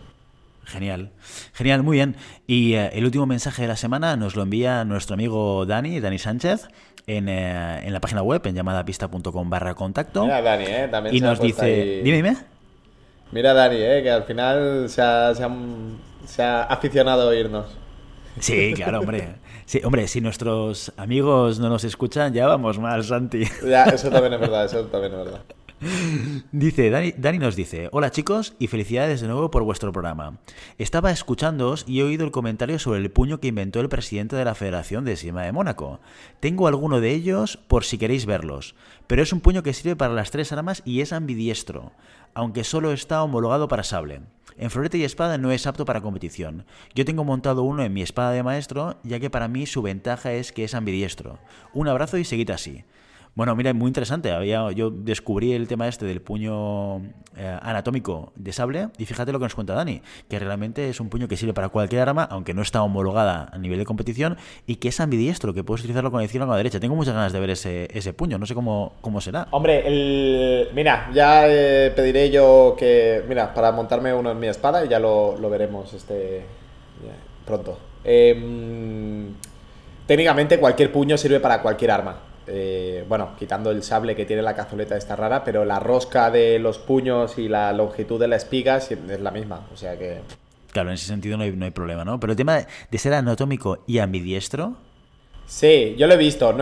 Genial, 0.64 1.10
genial, 1.52 1.82
muy 1.82 1.96
bien. 1.96 2.16
Y 2.46 2.74
eh, 2.74 2.90
el 2.94 3.04
último 3.04 3.26
mensaje 3.26 3.62
de 3.62 3.68
la 3.68 3.76
semana 3.76 4.16
nos 4.16 4.36
lo 4.36 4.42
envía 4.42 4.84
nuestro 4.84 5.14
amigo 5.14 5.66
Dani, 5.66 6.00
Dani 6.00 6.18
Sánchez, 6.18 6.68
en, 7.06 7.28
en 7.28 7.92
la 7.92 8.00
página 8.00 8.22
web, 8.22 8.40
en 8.46 8.54
llamadapista.com 8.54 9.50
barra 9.50 9.74
contacto. 9.74 10.22
Mira, 10.22 10.40
Dani, 10.40 10.64
¿eh? 10.64 10.88
También 10.90 11.14
y 11.14 11.20
nos 11.20 11.40
dice, 11.40 12.02
dime, 12.02 12.16
dime. 12.16 12.36
Mira 13.32 13.54
Dani, 13.54 13.76
eh, 13.76 14.02
que 14.02 14.10
al 14.10 14.24
final 14.24 14.88
se 14.88 15.02
ha, 15.02 16.62
aficionado 16.64 17.22
a 17.22 17.26
oírnos. 17.26 17.66
Sí, 18.38 18.72
claro, 18.74 19.00
hombre. 19.00 19.36
Sí, 19.66 19.80
hombre, 19.84 20.08
si 20.08 20.20
nuestros 20.20 20.92
amigos 20.96 21.60
no 21.60 21.68
nos 21.68 21.84
escuchan, 21.84 22.32
ya 22.32 22.46
vamos 22.46 22.78
mal, 22.78 23.04
Santi. 23.04 23.44
Ya, 23.64 23.84
eso 23.84 24.10
también 24.10 24.32
es 24.34 24.40
verdad, 24.40 24.64
eso 24.64 24.84
también 24.86 25.12
es 25.12 25.18
verdad. 25.18 25.40
Dice, 26.52 26.90
Dani, 26.90 27.38
nos 27.38 27.56
dice, 27.56 27.88
hola 27.92 28.10
chicos 28.10 28.54
y 28.58 28.66
felicidades 28.66 29.22
de 29.22 29.28
nuevo 29.28 29.50
por 29.50 29.62
vuestro 29.62 29.92
programa. 29.92 30.38
Estaba 30.76 31.10
escuchándoos 31.10 31.84
y 31.88 32.00
he 32.00 32.02
oído 32.02 32.24
el 32.24 32.30
comentario 32.30 32.78
sobre 32.78 33.00
el 33.00 33.10
puño 33.10 33.40
que 33.40 33.48
inventó 33.48 33.80
el 33.80 33.88
presidente 33.88 34.36
de 34.36 34.44
la 34.44 34.54
Federación 34.54 35.06
de 35.06 35.12
Esgrima 35.12 35.42
de 35.42 35.52
Mónaco. 35.52 36.00
Tengo 36.38 36.68
alguno 36.68 37.00
de 37.00 37.12
ellos 37.12 37.56
por 37.56 37.84
si 37.84 37.96
queréis 37.96 38.26
verlos, 38.26 38.74
pero 39.06 39.22
es 39.22 39.32
un 39.32 39.40
puño 39.40 39.62
que 39.62 39.72
sirve 39.72 39.96
para 39.96 40.12
las 40.12 40.30
tres 40.30 40.52
armas 40.52 40.82
y 40.84 41.00
es 41.00 41.14
ambidiestro, 41.14 41.92
aunque 42.34 42.64
solo 42.64 42.92
está 42.92 43.22
homologado 43.22 43.68
para 43.68 43.82
sable. 43.82 44.22
En 44.56 44.70
florete 44.70 44.98
y 44.98 45.04
espada 45.04 45.38
no 45.38 45.52
es 45.52 45.66
apto 45.66 45.84
para 45.84 46.02
competición. 46.02 46.66
Yo 46.94 47.04
tengo 47.04 47.24
montado 47.24 47.62
uno 47.62 47.82
en 47.82 47.92
mi 47.92 48.02
espada 48.02 48.32
de 48.32 48.42
maestro, 48.42 48.98
ya 49.02 49.18
que 49.18 49.30
para 49.30 49.48
mí 49.48 49.66
su 49.66 49.80
ventaja 49.80 50.32
es 50.32 50.52
que 50.52 50.64
es 50.64 50.74
ambidiestro. 50.74 51.38
Un 51.72 51.88
abrazo 51.88 52.18
y 52.18 52.24
seguid 52.24 52.50
así. 52.50 52.84
Bueno, 53.34 53.54
mira, 53.54 53.72
muy 53.72 53.88
interesante. 53.88 54.32
Había, 54.32 54.70
yo 54.72 54.90
descubrí 54.90 55.52
el 55.52 55.68
tema 55.68 55.88
este 55.88 56.04
del 56.04 56.20
puño 56.20 56.98
eh, 57.36 57.58
anatómico 57.62 58.32
de 58.34 58.52
sable 58.52 58.88
y 58.98 59.06
fíjate 59.06 59.32
lo 59.32 59.38
que 59.38 59.44
nos 59.44 59.54
cuenta 59.54 59.74
Dani, 59.74 60.02
que 60.28 60.38
realmente 60.38 60.88
es 60.88 61.00
un 61.00 61.08
puño 61.08 61.28
que 61.28 61.36
sirve 61.36 61.54
para 61.54 61.68
cualquier 61.68 62.02
arma, 62.02 62.24
aunque 62.24 62.54
no 62.54 62.62
está 62.62 62.82
homologada 62.82 63.48
a 63.52 63.58
nivel 63.58 63.78
de 63.78 63.84
competición 63.84 64.36
y 64.66 64.76
que 64.76 64.88
es 64.88 65.00
ambidiestro, 65.00 65.54
que 65.54 65.62
puedes 65.62 65.82
utilizarlo 65.82 66.10
con 66.10 66.18
la 66.18 66.24
izquierda 66.24 66.46
o 66.46 66.48
con 66.48 66.54
la 66.54 66.58
derecha. 66.58 66.80
Tengo 66.80 66.96
muchas 66.96 67.14
ganas 67.14 67.32
de 67.32 67.40
ver 67.40 67.50
ese, 67.50 67.88
ese 67.96 68.12
puño, 68.12 68.36
no 68.36 68.46
sé 68.46 68.54
cómo, 68.54 68.94
cómo 69.00 69.20
será. 69.20 69.46
Hombre, 69.52 69.86
el, 69.86 70.68
mira, 70.74 71.10
ya 71.14 71.48
eh, 71.48 71.92
pediré 71.94 72.30
yo 72.30 72.74
que, 72.76 73.24
mira, 73.28 73.54
para 73.54 73.70
montarme 73.70 74.12
uno 74.12 74.32
en 74.32 74.40
mi 74.40 74.48
espada 74.48 74.84
y 74.84 74.88
ya 74.88 74.98
lo, 74.98 75.36
lo 75.38 75.48
veremos 75.48 75.94
este 75.94 76.44
pronto. 77.46 77.78
Em, 78.04 79.34
técnicamente 80.06 80.58
cualquier 80.58 80.92
puño 80.92 81.16
sirve 81.16 81.40
para 81.40 81.62
cualquier 81.62 81.90
arma. 81.90 82.29
Eh, 82.52 83.04
bueno, 83.08 83.30
quitando 83.38 83.70
el 83.70 83.84
sable 83.84 84.16
que 84.16 84.26
tiene 84.26 84.42
la 84.42 84.56
cazoleta 84.56 84.96
esta 84.96 85.14
rara, 85.14 85.44
pero 85.44 85.64
la 85.64 85.78
rosca 85.78 86.30
de 86.30 86.58
los 86.58 86.78
puños 86.78 87.38
y 87.38 87.48
la 87.48 87.72
longitud 87.72 88.18
de 88.18 88.26
la 88.26 88.36
espiga 88.36 88.78
es 88.78 88.90
la 89.20 89.30
misma, 89.30 89.68
o 89.72 89.76
sea 89.76 89.96
que... 89.96 90.20
Claro, 90.72 90.88
en 90.88 90.94
ese 90.94 91.06
sentido 91.06 91.36
no 91.36 91.44
hay, 91.44 91.52
no 91.52 91.64
hay 91.64 91.70
problema, 91.70 92.04
¿no? 92.04 92.18
Pero 92.18 92.32
el 92.32 92.36
tema 92.36 92.66
de 92.90 92.98
ser 92.98 93.14
anatómico 93.14 93.84
y 93.86 93.98
ambidiestro... 93.98 94.74
Sí, 95.46 95.96
yo 95.98 96.06
lo 96.06 96.14
he 96.14 96.16
visto. 96.16 96.56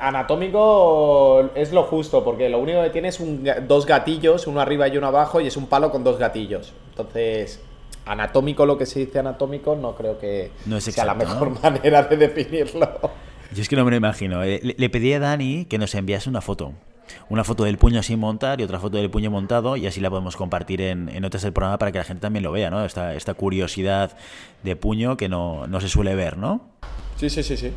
anatómico 0.00 1.50
es 1.54 1.72
lo 1.72 1.84
justo, 1.84 2.22
porque 2.22 2.50
lo 2.50 2.58
único 2.58 2.82
que 2.82 2.90
tiene 2.90 3.08
es 3.08 3.18
dos 3.66 3.86
gatillos, 3.86 4.46
uno 4.46 4.60
arriba 4.60 4.86
y 4.88 4.98
uno 4.98 5.06
abajo, 5.06 5.40
y 5.40 5.46
es 5.46 5.56
un 5.56 5.66
palo 5.66 5.90
con 5.90 6.04
dos 6.04 6.18
gatillos. 6.18 6.74
Entonces, 6.90 7.60
anatómico, 8.04 8.66
lo 8.66 8.76
que 8.76 8.84
se 8.84 9.00
dice 9.00 9.18
anatómico, 9.18 9.76
no 9.76 9.94
creo 9.94 10.18
que 10.18 10.50
sea 10.78 11.06
la 11.06 11.14
mejor 11.14 11.58
manera 11.62 12.02
de 12.02 12.16
definirlo. 12.18 13.00
Yo 13.54 13.62
es 13.62 13.68
que 13.68 13.76
no 13.76 13.84
me 13.84 13.90
lo 13.92 13.96
imagino. 13.96 14.42
Eh, 14.42 14.60
le, 14.76 14.90
pedí 14.90 15.12
a 15.12 15.20
Dani 15.20 15.64
que 15.66 15.78
nos 15.78 15.94
enviase 15.94 16.28
una 16.28 16.40
foto. 16.40 16.72
Una 17.28 17.44
foto 17.44 17.64
del 17.64 17.78
puño 17.78 18.02
sin 18.02 18.18
montar 18.18 18.60
y 18.60 18.64
otra 18.64 18.80
foto 18.80 18.96
del 18.96 19.10
puño 19.10 19.30
montado 19.30 19.76
y 19.76 19.86
así 19.86 20.00
la 20.00 20.10
podemos 20.10 20.36
compartir 20.36 20.80
en, 20.80 21.08
en 21.08 21.22
notas 21.22 21.42
del 21.42 21.52
programa 21.52 21.78
para 21.78 21.92
que 21.92 21.98
la 21.98 22.04
gente 22.04 22.22
también 22.22 22.42
lo 22.42 22.50
vea, 22.50 22.70
¿no? 22.70 22.84
Esta, 22.84 23.14
esta 23.14 23.34
curiosidad 23.34 24.16
de 24.62 24.74
puño 24.74 25.16
que 25.16 25.28
no, 25.28 25.66
no 25.66 25.80
se 25.80 25.88
suele 25.88 26.14
ver, 26.14 26.36
¿no? 26.36 26.62
Sí, 27.16 27.30
sí, 27.30 27.42
sí, 27.42 27.56
sí. 27.56 27.72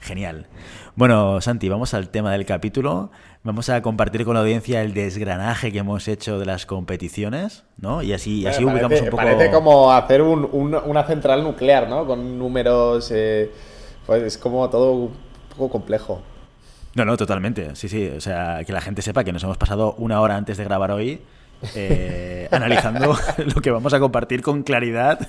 Genial. 0.00 0.46
Bueno, 0.94 1.40
Santi, 1.40 1.68
vamos 1.68 1.94
al 1.94 2.10
tema 2.10 2.30
del 2.32 2.44
capítulo. 2.44 3.10
Vamos 3.42 3.68
a 3.70 3.82
compartir 3.82 4.24
con 4.24 4.34
la 4.34 4.40
audiencia 4.40 4.82
el 4.82 4.94
desgranaje 4.94 5.72
que 5.72 5.78
hemos 5.78 6.06
hecho 6.06 6.38
de 6.38 6.46
las 6.46 6.66
competiciones, 6.66 7.64
¿no? 7.78 8.02
Y 8.02 8.12
así, 8.12 8.46
así 8.46 8.64
ubicamos 8.64 9.00
un 9.00 9.06
poco. 9.06 9.16
Parece 9.16 9.50
como 9.50 9.90
hacer 9.90 10.22
un, 10.22 10.44
una 10.52 11.04
central 11.04 11.42
nuclear, 11.42 11.88
¿no? 11.88 12.06
Con 12.06 12.38
números. 12.38 13.10
Eh 13.12 13.50
pues 14.06 14.22
es 14.22 14.38
como 14.38 14.68
todo 14.70 14.92
un 14.92 15.12
poco 15.50 15.70
complejo. 15.70 16.22
No, 16.94 17.04
no, 17.04 17.16
totalmente. 17.16 17.76
Sí, 17.76 17.88
sí. 17.88 18.08
O 18.08 18.20
sea, 18.20 18.64
que 18.64 18.72
la 18.72 18.80
gente 18.80 19.02
sepa 19.02 19.24
que 19.24 19.32
nos 19.32 19.44
hemos 19.44 19.58
pasado 19.58 19.94
una 19.98 20.20
hora 20.20 20.36
antes 20.36 20.56
de 20.56 20.64
grabar 20.64 20.90
hoy 20.92 21.20
eh, 21.74 22.48
analizando 22.52 23.16
lo 23.54 23.60
que 23.60 23.70
vamos 23.70 23.92
a 23.94 24.00
compartir 24.00 24.42
con 24.42 24.62
claridad, 24.62 25.26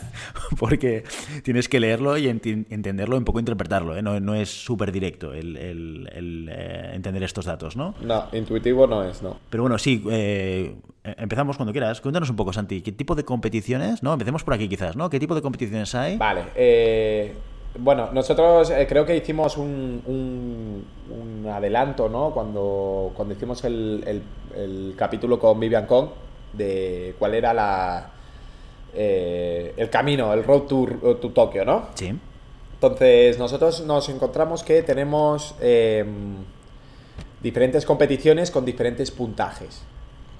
porque 0.59 1.03
tienes 1.43 1.69
que 1.69 1.79
leerlo 1.79 2.17
y 2.17 2.27
entenderlo 2.27 3.15
y 3.15 3.19
un 3.19 3.25
poco 3.25 3.39
interpretarlo. 3.39 3.97
¿eh? 3.97 4.01
No, 4.01 4.35
es 4.35 4.49
súper 4.49 4.91
directo 4.91 5.33
el, 5.33 6.07
eh, 6.11 6.91
entender 6.93 7.23
estos 7.23 7.45
datos, 7.45 7.75
¿no? 7.75 7.95
No, 8.01 8.27
intuitivo 8.33 8.87
no 8.87 9.03
es, 9.03 9.21
no. 9.21 9.37
Pero 9.49 9.63
bueno, 9.63 9.77
sí, 9.77 10.03
empezamos 11.03 11.57
cuando 11.57 11.71
quieras. 11.71 12.01
Cuéntanos 12.01 12.29
un 12.29 12.35
poco, 12.35 12.53
Santi, 12.53 12.81
¿qué 12.81 12.91
tipo 12.91 13.15
de 13.15 13.23
competiciones? 13.23 14.03
¿no? 14.03 14.13
Empecemos 14.13 14.43
por 14.43 14.53
aquí 14.53 14.67
quizás, 14.67 14.95
¿no? 14.95 15.09
¿Qué 15.09 15.19
tipo 15.19 15.35
de 15.35 15.41
competiciones 15.41 15.93
hay? 15.95 16.17
Vale, 16.17 16.45
eh 16.55 17.33
bueno, 17.79 18.09
nosotros 18.11 18.69
eh, 18.71 18.85
creo 18.87 19.05
que 19.05 19.15
hicimos 19.15 19.57
un, 19.57 20.01
un, 20.05 21.47
adelanto, 21.47 22.09
¿no? 22.09 22.31
Cuando, 22.31 23.11
cuando 23.15 23.33
hicimos 23.33 23.63
el, 23.63 24.21
el, 24.55 24.95
capítulo 24.97 25.39
con 25.39 25.59
Vivian 25.59 25.85
Kong 25.85 26.09
de 26.53 27.15
cuál 27.17 27.35
era 27.35 27.53
la, 27.53 28.09
eh, 28.93 29.73
el 29.77 29.89
camino, 29.89 30.33
el 30.33 30.43
road 30.43 30.63
to, 30.63 30.85
to 31.21 31.29
Tokio, 31.29 31.63
¿no? 31.63 31.87
Sí. 31.93 32.13
Entonces, 32.73 33.39
nosotros 33.39 33.85
nos 33.85 34.09
encontramos 34.09 34.63
que 34.63 34.83
tenemos 34.83 35.55
em, 35.61 36.35
diferentes 37.41 37.85
competiciones 37.85 38.51
con 38.51 38.65
diferentes 38.65 39.09
puntajes, 39.09 39.83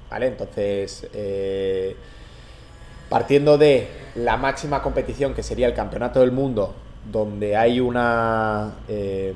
¿vale? 0.10 0.28
Entonces, 0.28 1.08
eh, 1.14 1.96
partiendo 3.10 3.58
de 3.58 3.88
la 4.16 4.38
máxima 4.38 4.84
competición 4.84 5.34
que 5.34 5.42
sería 5.42 5.68
el 5.68 5.74
Campeonato 5.74 6.20
del 6.20 6.32
Mundo 6.32 6.76
donde 7.12 7.56
hay 7.56 7.80
una... 7.80 8.76
Eh, 8.88 9.34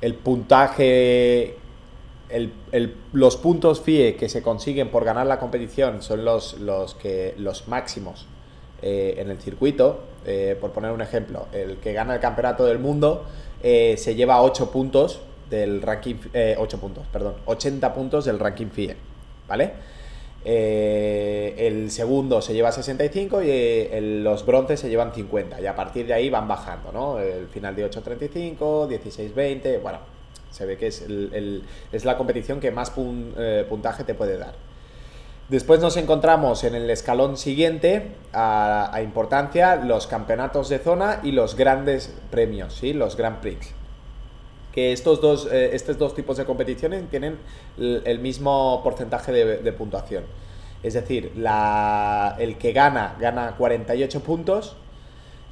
el 0.00 0.14
puntaje, 0.14 1.56
los 3.12 3.36
puntos 3.36 3.82
FIE 3.82 4.16
que 4.16 4.30
se 4.30 4.40
consiguen 4.40 4.88
por 4.88 5.04
ganar 5.04 5.26
la 5.26 5.38
competición 5.38 6.00
son 6.02 6.24
los, 6.24 6.58
los, 6.58 6.94
que, 6.94 7.34
los 7.36 7.68
máximos 7.68 8.26
eh, 8.80 9.16
en 9.18 9.30
el 9.30 9.38
circuito. 9.38 10.00
Eh, 10.24 10.56
por 10.58 10.70
poner 10.72 10.92
un 10.92 11.02
ejemplo, 11.02 11.46
el 11.52 11.76
que 11.78 11.92
gana 11.92 12.14
el 12.14 12.20
campeonato 12.20 12.64
del 12.64 12.78
mundo 12.78 13.24
se 13.62 14.14
lleva 14.14 14.40
8 14.40 14.70
puntos 14.70 15.20
del 15.50 15.82
ranking... 15.82 16.16
8 16.56 16.78
puntos, 16.78 17.04
perdón, 17.12 17.34
80 17.44 17.92
puntos 17.92 18.24
del 18.24 18.38
ranking 18.38 18.68
FIE, 18.68 18.96
¿vale? 19.46 19.72
Eh, 20.44 21.54
el 21.58 21.90
segundo 21.90 22.40
se 22.40 22.54
lleva 22.54 22.72
65 22.72 23.42
y 23.42 23.46
eh, 23.50 24.00
los 24.22 24.46
bronces 24.46 24.80
se 24.80 24.88
llevan 24.88 25.12
50. 25.12 25.60
Y 25.60 25.66
a 25.66 25.74
partir 25.74 26.06
de 26.06 26.14
ahí 26.14 26.30
van 26.30 26.48
bajando, 26.48 26.92
¿no? 26.92 27.18
El 27.18 27.48
final 27.48 27.76
de 27.76 27.90
8.35, 27.90 28.56
16.20, 28.88 29.82
bueno, 29.82 29.98
se 30.50 30.64
ve 30.66 30.78
que 30.78 30.86
es, 30.86 31.04
es 31.92 32.04
la 32.04 32.16
competición 32.16 32.60
que 32.60 32.70
más 32.70 32.92
eh, 32.96 33.66
puntaje 33.68 34.04
te 34.04 34.14
puede 34.14 34.38
dar. 34.38 34.54
Después 35.48 35.80
nos 35.80 35.96
encontramos 35.96 36.62
en 36.62 36.76
el 36.76 36.88
escalón 36.90 37.36
siguiente 37.36 38.12
a, 38.32 38.94
a, 38.94 39.02
importancia 39.02 39.74
los 39.74 40.06
campeonatos 40.06 40.68
de 40.68 40.78
zona 40.78 41.20
y 41.24 41.32
los 41.32 41.56
grandes 41.56 42.14
premios, 42.30 42.74
¿sí? 42.74 42.92
los 42.92 43.16
Grand 43.16 43.40
Prix 43.40 43.74
que 44.72 44.92
estos 44.92 45.20
dos, 45.20 45.48
eh, 45.50 45.70
estos 45.72 45.98
dos 45.98 46.14
tipos 46.14 46.36
de 46.36 46.44
competiciones 46.44 47.08
tienen 47.10 47.38
el, 47.78 48.18
mismo 48.20 48.80
porcentaje 48.84 49.32
de, 49.32 49.72
puntuación. 49.72 50.24
Es 50.82 50.94
decir, 50.94 51.32
la, 51.36 52.36
el 52.38 52.56
que 52.56 52.72
gana 52.72 53.16
gana 53.20 53.54
48 53.56 54.20
puntos, 54.20 54.76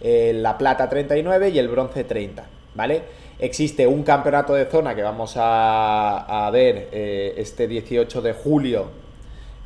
eh, 0.00 0.32
la 0.34 0.56
plata 0.56 0.88
39 0.88 1.50
y 1.50 1.58
el 1.58 1.68
bronce 1.68 2.04
30, 2.04 2.46
¿vale? 2.74 3.02
Existe 3.40 3.86
un 3.86 4.02
campeonato 4.04 4.54
de 4.54 4.66
zona 4.66 4.94
que 4.94 5.02
vamos 5.02 5.34
a, 5.36 6.48
ver 6.52 6.88
eh, 6.92 7.34
este 7.36 7.68
18 7.68 8.22
de 8.22 8.32
julio 8.32 8.86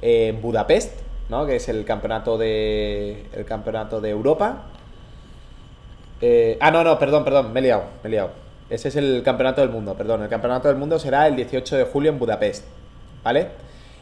en 0.00 0.40
Budapest, 0.40 0.99
¿no? 1.28 1.47
Que 1.47 1.56
es 1.56 1.68
el 1.68 1.85
campeonato 1.85 2.38
de, 2.38 3.25
el 3.35 3.44
campeonato 3.44 4.00
de 4.00 4.11
Europa. 4.11 4.64
ah, 6.61 6.71
no, 6.71 6.82
no, 6.85 6.99
perdón, 6.99 7.25
perdón, 7.25 7.52
me 7.52 7.61
he 7.61 7.62
liado, 7.64 7.85
me 8.02 8.09
he 8.09 8.11
liado. 8.11 8.42
Ese 8.73 8.88
es 8.88 8.97
el 8.97 9.23
campeonato 9.23 9.61
del 9.61 9.69
mundo, 9.69 9.95
perdón. 9.95 10.23
El 10.23 10.31
campeonato 10.31 10.69
del 10.69 10.79
mundo 10.79 10.99
será 10.99 11.26
el 11.26 11.37
18 11.37 11.76
de 11.76 11.85
julio 11.85 12.11
en 12.11 12.19
Budapest. 12.19 12.64
¿Vale? 13.23 13.49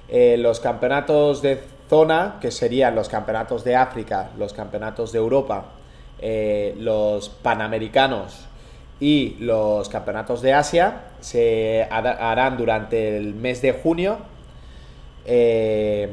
Eh, 0.08 0.36
los 0.38 0.60
campeonatos 0.60 1.42
de 1.42 1.60
zona, 1.88 2.36
que 2.40 2.52
serían 2.52 2.94
los 2.94 3.08
campeonatos 3.08 3.64
de 3.64 3.74
África, 3.74 4.30
los 4.38 4.52
campeonatos 4.52 5.10
de 5.10 5.18
Europa, 5.18 5.64
eh, 6.20 6.76
los 6.78 7.30
panamericanos 7.30 8.46
y 9.00 9.38
los 9.40 9.88
campeonatos 9.88 10.40
de 10.40 10.54
Asia, 10.54 11.00
se 11.18 11.88
harán 11.90 12.56
durante 12.56 13.16
el 13.16 13.34
mes 13.34 13.62
de 13.62 13.72
junio. 13.72 14.18
Eh, 15.24 16.10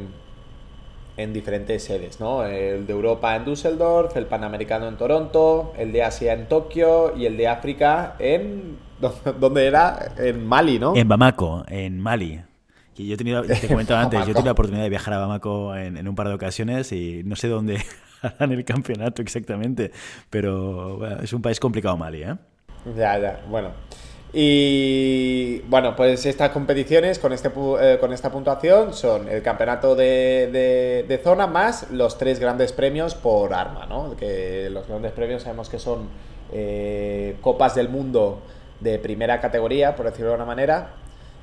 en 1.17 1.33
diferentes 1.33 1.83
sedes, 1.83 2.19
¿no? 2.19 2.45
El 2.45 2.85
de 2.85 2.93
Europa 2.93 3.35
en 3.35 3.43
Düsseldorf, 3.43 4.15
el 4.15 4.27
Panamericano 4.27 4.87
en 4.87 4.97
Toronto, 4.97 5.73
el 5.77 5.91
de 5.91 6.03
Asia 6.03 6.33
en 6.33 6.47
Tokio 6.47 7.17
y 7.17 7.25
el 7.25 7.35
de 7.35 7.47
África 7.47 8.15
en... 8.19 8.77
¿Dónde 9.39 9.65
era? 9.65 10.13
En 10.17 10.45
Mali, 10.45 10.79
¿no? 10.79 10.95
En 10.95 11.07
Bamako, 11.07 11.65
en 11.67 11.99
Mali. 11.99 12.41
yo 12.95 13.13
he 13.13 13.17
tenido, 13.17 13.41
te 13.43 13.67
comentaba 13.67 14.01
antes, 14.01 14.19
yo 14.19 14.31
he 14.31 14.33
tenido 14.33 14.45
la 14.45 14.51
oportunidad 14.51 14.83
de 14.83 14.89
viajar 14.89 15.15
a 15.15 15.19
Bamako 15.19 15.75
en, 15.75 16.07
un 16.07 16.15
par 16.15 16.27
de 16.27 16.35
ocasiones 16.35 16.91
y 16.91 17.23
no 17.23 17.35
sé 17.35 17.47
dónde 17.47 17.81
en 18.39 18.51
el 18.51 18.63
campeonato 18.63 19.23
exactamente. 19.23 19.91
Pero 20.29 21.21
es 21.21 21.33
un 21.33 21.41
país 21.41 21.59
complicado 21.59 21.97
Mali, 21.97 22.23
¿eh? 22.23 22.35
Ya, 22.95 23.19
ya, 23.19 23.41
bueno. 23.49 23.71
Y 24.39 25.61
bueno, 25.61 25.95
pues 25.95 26.23
estas 26.27 26.51
competiciones 26.51 27.17
con, 27.17 27.33
este, 27.33 27.49
eh, 27.81 27.97
con 27.99 28.13
esta 28.13 28.31
puntuación 28.31 28.93
son 28.93 29.27
el 29.29 29.41
campeonato 29.41 29.95
de, 29.95 31.19
zona 31.23 31.47
más 31.47 31.89
los 31.89 32.19
tres 32.19 32.39
grandes 32.39 32.71
premios 32.71 33.15
por 33.15 33.55
arma, 33.55 33.87
¿no? 33.87 34.15
Que 34.15 34.69
los 34.69 34.87
grandes 34.87 35.11
premios 35.13 35.41
sabemos 35.41 35.69
que 35.69 35.79
son 35.79 36.07
eh, 36.53 37.35
copas 37.41 37.73
del 37.73 37.89
mundo 37.89 38.39
de 38.79 38.99
primera 38.99 39.41
categoría, 39.41 39.95
por 39.95 40.05
decirlo 40.05 40.29
de 40.29 40.35
una 40.35 40.45
manera, 40.45 40.89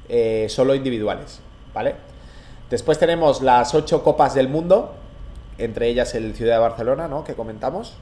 eh, 0.08 0.46
solo 0.48 0.72
individuales, 0.76 1.40
¿vale? 1.74 1.96
Después 2.70 2.96
tenemos 3.00 3.42
las 3.42 3.74
ocho 3.74 4.04
copas 4.04 4.36
del 4.36 4.46
mundo, 4.46 4.94
entre 5.58 5.88
ellas 5.88 6.14
el 6.14 6.32
Ciudad 6.36 6.54
de 6.54 6.60
Barcelona, 6.60 7.08
¿no? 7.08 7.24
Que 7.24 7.34
comentamos. 7.34 7.96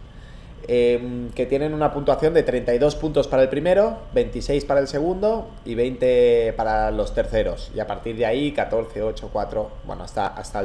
Em, 0.68 1.30
que 1.30 1.46
tienen 1.46 1.74
una 1.74 1.92
puntuación 1.92 2.34
de 2.34 2.42
32 2.42 2.94
puntos 2.94 3.26
para 3.26 3.42
el 3.42 3.48
primero, 3.48 3.98
26 4.14 4.64
para 4.64 4.80
el 4.80 4.86
segundo 4.86 5.50
y 5.64 5.74
20 5.74 6.54
para 6.56 6.90
los 6.90 7.14
terceros. 7.14 7.72
Y 7.74 7.80
a 7.80 7.86
partir 7.86 8.16
de 8.16 8.26
ahí, 8.26 8.52
14, 8.52 9.02
8, 9.02 9.30
4, 9.32 9.70
bueno, 9.86 10.04
hasta, 10.04 10.26
hasta, 10.26 10.62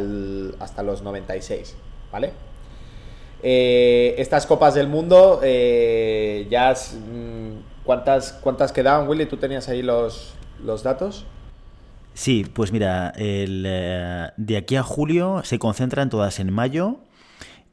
hasta 0.60 0.84
los 0.84 1.02
96, 1.02 1.76
¿vale? 2.12 2.32
Eh, 3.42 4.16
estas 4.18 4.46
copas 4.46 4.76
del 4.76 4.88
mundo, 4.88 5.42
eh, 5.44 6.48
ya... 6.50 6.74
Mm, 6.74 7.78
¿cuántas, 7.88 8.34
¿Cuántas 8.34 8.72
quedaban, 8.72 9.08
Willy? 9.08 9.26
¿Tú 9.26 9.38
tenías 9.38 9.68
ahí 9.70 9.82
los, 9.82 10.34
los 10.64 10.84
datos? 10.84 11.26
Sí, 12.14 12.46
pues 12.54 12.72
mira, 12.72 13.14
el, 13.16 13.64
eh, 13.66 14.30
de 14.38 14.58
aquí 14.58 14.76
a 14.76 14.84
julio 14.84 15.42
se 15.44 15.58
concentran 15.58 16.10
todas 16.10 16.40
en 16.40 16.52
mayo 16.52 16.98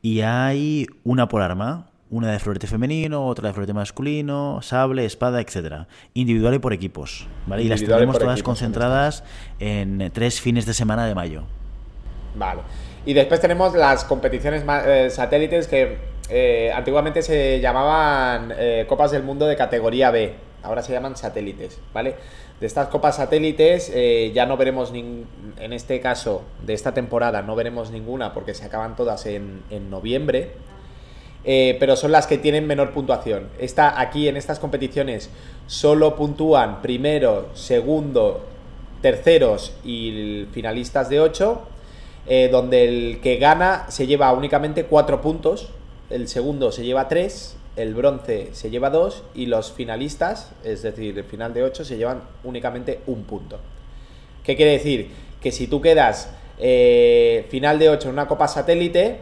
y 0.00 0.20
hay 0.20 0.86
una 1.02 1.28
por 1.28 1.42
arma, 1.42 1.90
una 2.14 2.30
de 2.30 2.38
florete 2.38 2.68
femenino, 2.68 3.26
otra 3.26 3.48
de 3.48 3.54
florete 3.54 3.72
masculino, 3.72 4.62
sable, 4.62 5.04
espada, 5.04 5.40
etcétera. 5.40 5.88
Individual 6.14 6.54
y 6.54 6.58
por 6.60 6.72
equipos. 6.72 7.26
¿vale? 7.48 7.64
Y 7.64 7.68
las 7.68 7.82
tenemos 7.82 8.20
todas 8.20 8.42
concentradas 8.44 9.24
en 9.58 10.12
tres 10.12 10.40
fines 10.40 10.64
de 10.64 10.74
semana 10.74 11.06
de 11.06 11.14
mayo. 11.16 11.42
Vale. 12.36 12.60
Y 13.04 13.14
después 13.14 13.40
tenemos 13.40 13.74
las 13.74 14.04
competiciones 14.04 14.64
eh, 14.86 15.10
satélites 15.10 15.66
que 15.66 15.98
eh, 16.30 16.72
antiguamente 16.72 17.20
se 17.20 17.60
llamaban 17.60 18.54
eh, 18.56 18.86
Copas 18.88 19.10
del 19.10 19.24
Mundo 19.24 19.46
de 19.46 19.56
categoría 19.56 20.12
B. 20.12 20.34
Ahora 20.62 20.82
se 20.82 20.92
llaman 20.92 21.16
satélites, 21.16 21.80
¿vale? 21.92 22.14
De 22.60 22.66
estas 22.66 22.88
copas 22.88 23.16
satélites 23.16 23.92
ya 24.32 24.46
no 24.46 24.56
veremos, 24.56 24.92
en 24.94 25.72
este 25.72 26.00
caso, 26.00 26.42
de 26.64 26.72
esta 26.72 26.94
temporada, 26.94 27.42
no 27.42 27.54
veremos 27.54 27.90
ninguna 27.90 28.32
porque 28.32 28.54
se 28.54 28.64
acaban 28.64 28.96
todas 28.96 29.26
en, 29.26 29.62
en 29.68 29.90
noviembre, 29.90 30.52
eh, 31.44 31.76
pero 31.78 31.96
son 31.96 32.12
las 32.12 32.26
que 32.26 32.38
tienen 32.38 32.66
menor 32.66 32.92
puntuación. 32.92 33.48
Esta, 33.58 34.00
aquí 34.00 34.28
en 34.28 34.36
estas 34.36 34.58
competiciones 34.58 35.30
solo 35.66 36.16
puntúan 36.16 36.80
primero, 36.80 37.48
segundo, 37.54 38.44
terceros 39.02 39.74
y 39.84 40.46
finalistas 40.52 41.10
de 41.10 41.20
8, 41.20 41.62
eh, 42.26 42.48
donde 42.50 42.84
el 42.84 43.20
que 43.20 43.36
gana 43.36 43.84
se 43.90 44.06
lleva 44.06 44.32
únicamente 44.32 44.84
4 44.84 45.20
puntos, 45.20 45.68
el 46.08 46.28
segundo 46.28 46.72
se 46.72 46.84
lleva 46.84 47.08
3, 47.08 47.56
el 47.76 47.94
bronce 47.94 48.48
se 48.52 48.70
lleva 48.70 48.88
2 48.88 49.24
y 49.34 49.46
los 49.46 49.72
finalistas, 49.72 50.52
es 50.64 50.82
decir, 50.82 51.18
el 51.18 51.24
final 51.24 51.52
de 51.52 51.64
8, 51.64 51.84
se 51.84 51.98
llevan 51.98 52.22
únicamente 52.44 53.00
un 53.06 53.24
punto. 53.24 53.58
¿Qué 54.42 54.56
quiere 54.56 54.72
decir? 54.72 55.10
Que 55.42 55.52
si 55.52 55.66
tú 55.66 55.82
quedas 55.82 56.30
eh, 56.58 57.46
final 57.50 57.78
de 57.78 57.90
8 57.90 58.08
en 58.08 58.14
una 58.14 58.28
copa 58.28 58.48
satélite, 58.48 59.18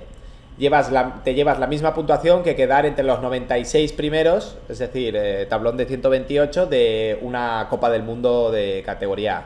llevas 0.58 0.90
te 1.24 1.34
llevas 1.34 1.58
la 1.58 1.66
misma 1.66 1.94
puntuación 1.94 2.42
que 2.42 2.54
quedar 2.54 2.86
entre 2.86 3.04
los 3.04 3.20
96 3.20 3.92
primeros, 3.92 4.56
es 4.68 4.78
decir, 4.78 5.16
eh, 5.16 5.46
tablón 5.46 5.76
de 5.76 5.86
128 5.86 6.66
de 6.66 7.18
una 7.22 7.66
Copa 7.70 7.90
del 7.90 8.02
Mundo 8.02 8.50
de 8.50 8.82
categoría 8.84 9.38
A, 9.38 9.44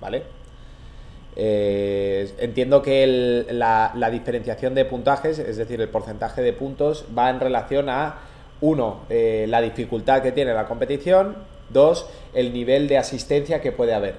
¿vale? 0.00 0.22
Eh, 1.36 2.32
entiendo 2.38 2.82
que 2.82 3.46
la, 3.50 4.10
diferenciación 4.10 4.74
de 4.74 4.84
puntajes, 4.84 5.38
es 5.38 5.56
decir, 5.56 5.80
el 5.80 5.88
porcentaje 5.88 6.42
de 6.42 6.52
puntos, 6.52 7.04
va 7.16 7.30
en 7.30 7.38
relación 7.38 7.88
a, 7.88 8.16
uno, 8.60 9.02
eh, 9.08 9.46
la 9.48 9.60
dificultad 9.60 10.20
que 10.20 10.32
tiene 10.32 10.52
la 10.52 10.66
competición, 10.66 11.36
dos, 11.68 12.08
el 12.34 12.52
nivel 12.52 12.88
de 12.88 12.98
asistencia 12.98 13.60
que 13.60 13.70
puede 13.70 13.94
haber. 13.94 14.16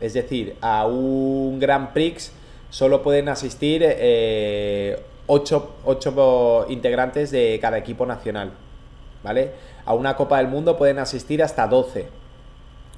Es 0.00 0.14
decir, 0.14 0.56
a 0.62 0.86
un 0.86 1.60
Grand 1.60 1.92
Prix 1.92 2.32
solo 2.70 3.02
pueden 3.02 3.28
asistir 3.28 3.82
ocho, 5.26 6.66
integrantes 6.68 7.30
de 7.30 7.58
cada 7.60 7.78
equipo 7.78 8.06
nacional, 8.06 8.52
¿vale? 9.22 9.52
A 9.84 9.94
una 9.94 10.16
Copa 10.16 10.38
del 10.38 10.48
Mundo 10.48 10.76
pueden 10.76 10.98
asistir 10.98 11.42
hasta 11.42 11.66
12, 11.66 12.08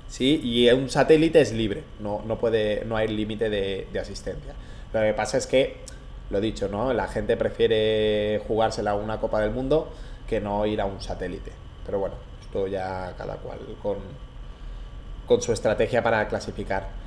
¿sí? 0.08 0.40
Y 0.42 0.70
un 0.70 0.90
satélite 0.90 1.40
es 1.40 1.52
libre, 1.52 1.84
no, 2.00 2.22
no, 2.26 2.38
puede, 2.38 2.84
no 2.84 2.96
hay 2.96 3.08
límite 3.08 3.50
de, 3.50 3.88
asistencia. 4.00 4.54
Lo 4.92 5.00
que 5.00 5.12
pasa 5.14 5.38
es 5.38 5.46
que, 5.46 5.78
lo 6.30 6.40
dicho, 6.40 6.68
¿no? 6.68 6.92
La 6.92 7.08
gente 7.08 7.36
prefiere 7.36 8.40
jugársela 8.46 8.92
a 8.92 8.94
una 8.94 9.20
Copa 9.20 9.40
del 9.40 9.50
Mundo 9.50 9.88
que 10.28 10.40
no 10.40 10.64
ir 10.66 10.80
a 10.80 10.86
un 10.86 11.00
satélite. 11.00 11.52
Pero 11.84 11.98
bueno, 11.98 12.14
esto 12.40 12.66
ya 12.66 13.14
cada 13.18 13.36
cual 13.36 13.58
con, 13.82 13.98
con 15.26 15.42
su 15.42 15.52
estrategia 15.52 16.02
para 16.02 16.26
clasificar. 16.28 17.03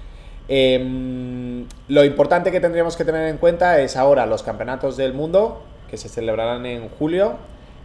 Em, 0.49 1.65
lo 1.89 2.05
importante 2.05 2.51
que 2.51 2.59
tendríamos 2.59 2.95
que 2.95 3.03
tener 3.03 3.27
en 3.27 3.37
cuenta 3.37 3.81
es 3.81 3.97
ahora 3.97 4.25
los 4.25 4.43
campeonatos 4.43 4.95
del 4.95 5.13
mundo, 5.13 5.61
que 5.89 5.97
se 5.97 6.09
celebrarán 6.09 6.65
en 6.65 6.89
julio, 6.89 7.35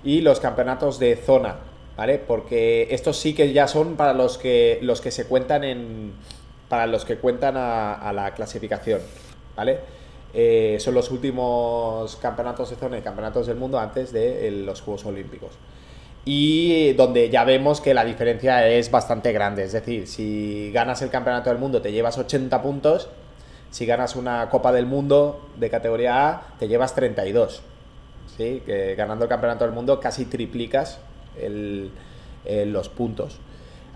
y 0.04 0.20
los 0.20 0.40
campeonatos 0.40 0.98
de 0.98 1.16
zona, 1.16 1.56
¿vale? 1.96 2.18
Porque 2.18 2.88
estos 2.90 3.18
sí 3.18 3.34
que 3.34 3.52
ya 3.52 3.66
son 3.68 3.96
para 3.96 4.12
los 4.14 4.38
que, 4.38 4.78
los 4.82 5.00
que 5.00 5.10
se 5.10 5.26
cuentan 5.26 5.64
en. 5.64 6.12
para 6.68 6.86
los 6.86 7.04
que 7.04 7.16
cuentan 7.16 7.54
a, 7.56 8.12
la 8.14 8.32
clasificación, 8.34 9.00
¿vale? 9.56 9.80
Eh, 10.34 10.78
son 10.80 10.94
los 10.94 11.10
últimos 11.10 12.16
campeonatos 12.16 12.70
de 12.70 12.76
zona 12.76 12.98
y 12.98 13.02
campeonatos 13.02 13.46
del 13.46 13.56
mundo 13.56 13.78
antes 13.78 14.12
de 14.12 14.50
los 14.50 14.80
Juegos 14.80 15.04
Olímpicos 15.04 15.50
y 16.24 16.92
donde 16.92 17.30
ya 17.30 17.44
vemos 17.44 17.80
que 17.80 17.94
la 17.94 18.04
diferencia 18.04 18.68
es 18.68 18.90
bastante 18.90 19.32
grande. 19.32 19.64
Es 19.64 19.72
decir, 19.72 20.06
si 20.06 20.70
ganas 20.72 21.02
el 21.02 21.10
Campeonato 21.10 21.50
del 21.50 21.58
Mundo 21.58 21.82
te 21.82 21.92
llevas 21.92 22.16
80 22.18 22.62
puntos, 22.62 23.08
si 23.70 23.86
ganas 23.86 24.16
una 24.16 24.48
Copa 24.50 24.70
del 24.70 24.86
Mundo 24.86 25.48
de 25.56 25.70
categoría 25.70 26.28
A 26.28 26.42
te 26.58 26.68
llevas 26.68 26.94
32. 26.94 27.62
¿sí? 28.36 28.62
Que 28.64 28.94
ganando 28.94 29.24
el 29.24 29.28
Campeonato 29.28 29.64
del 29.64 29.74
Mundo 29.74 29.98
casi 29.98 30.26
triplicas 30.26 31.00
los 32.46 32.88
puntos. 32.88 33.40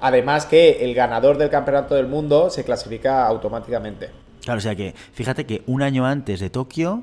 Además 0.00 0.46
que 0.46 0.84
el 0.84 0.94
ganador 0.94 1.38
del 1.38 1.50
Campeonato 1.50 1.94
del 1.94 2.06
Mundo 2.06 2.50
se 2.50 2.64
clasifica 2.64 3.26
automáticamente. 3.26 4.10
Claro, 4.42 4.58
o 4.58 4.60
sea 4.60 4.74
que 4.74 4.94
fíjate 5.12 5.46
que 5.46 5.62
un 5.66 5.82
año 5.82 6.06
antes 6.06 6.40
de 6.40 6.50
Tokio 6.50 7.02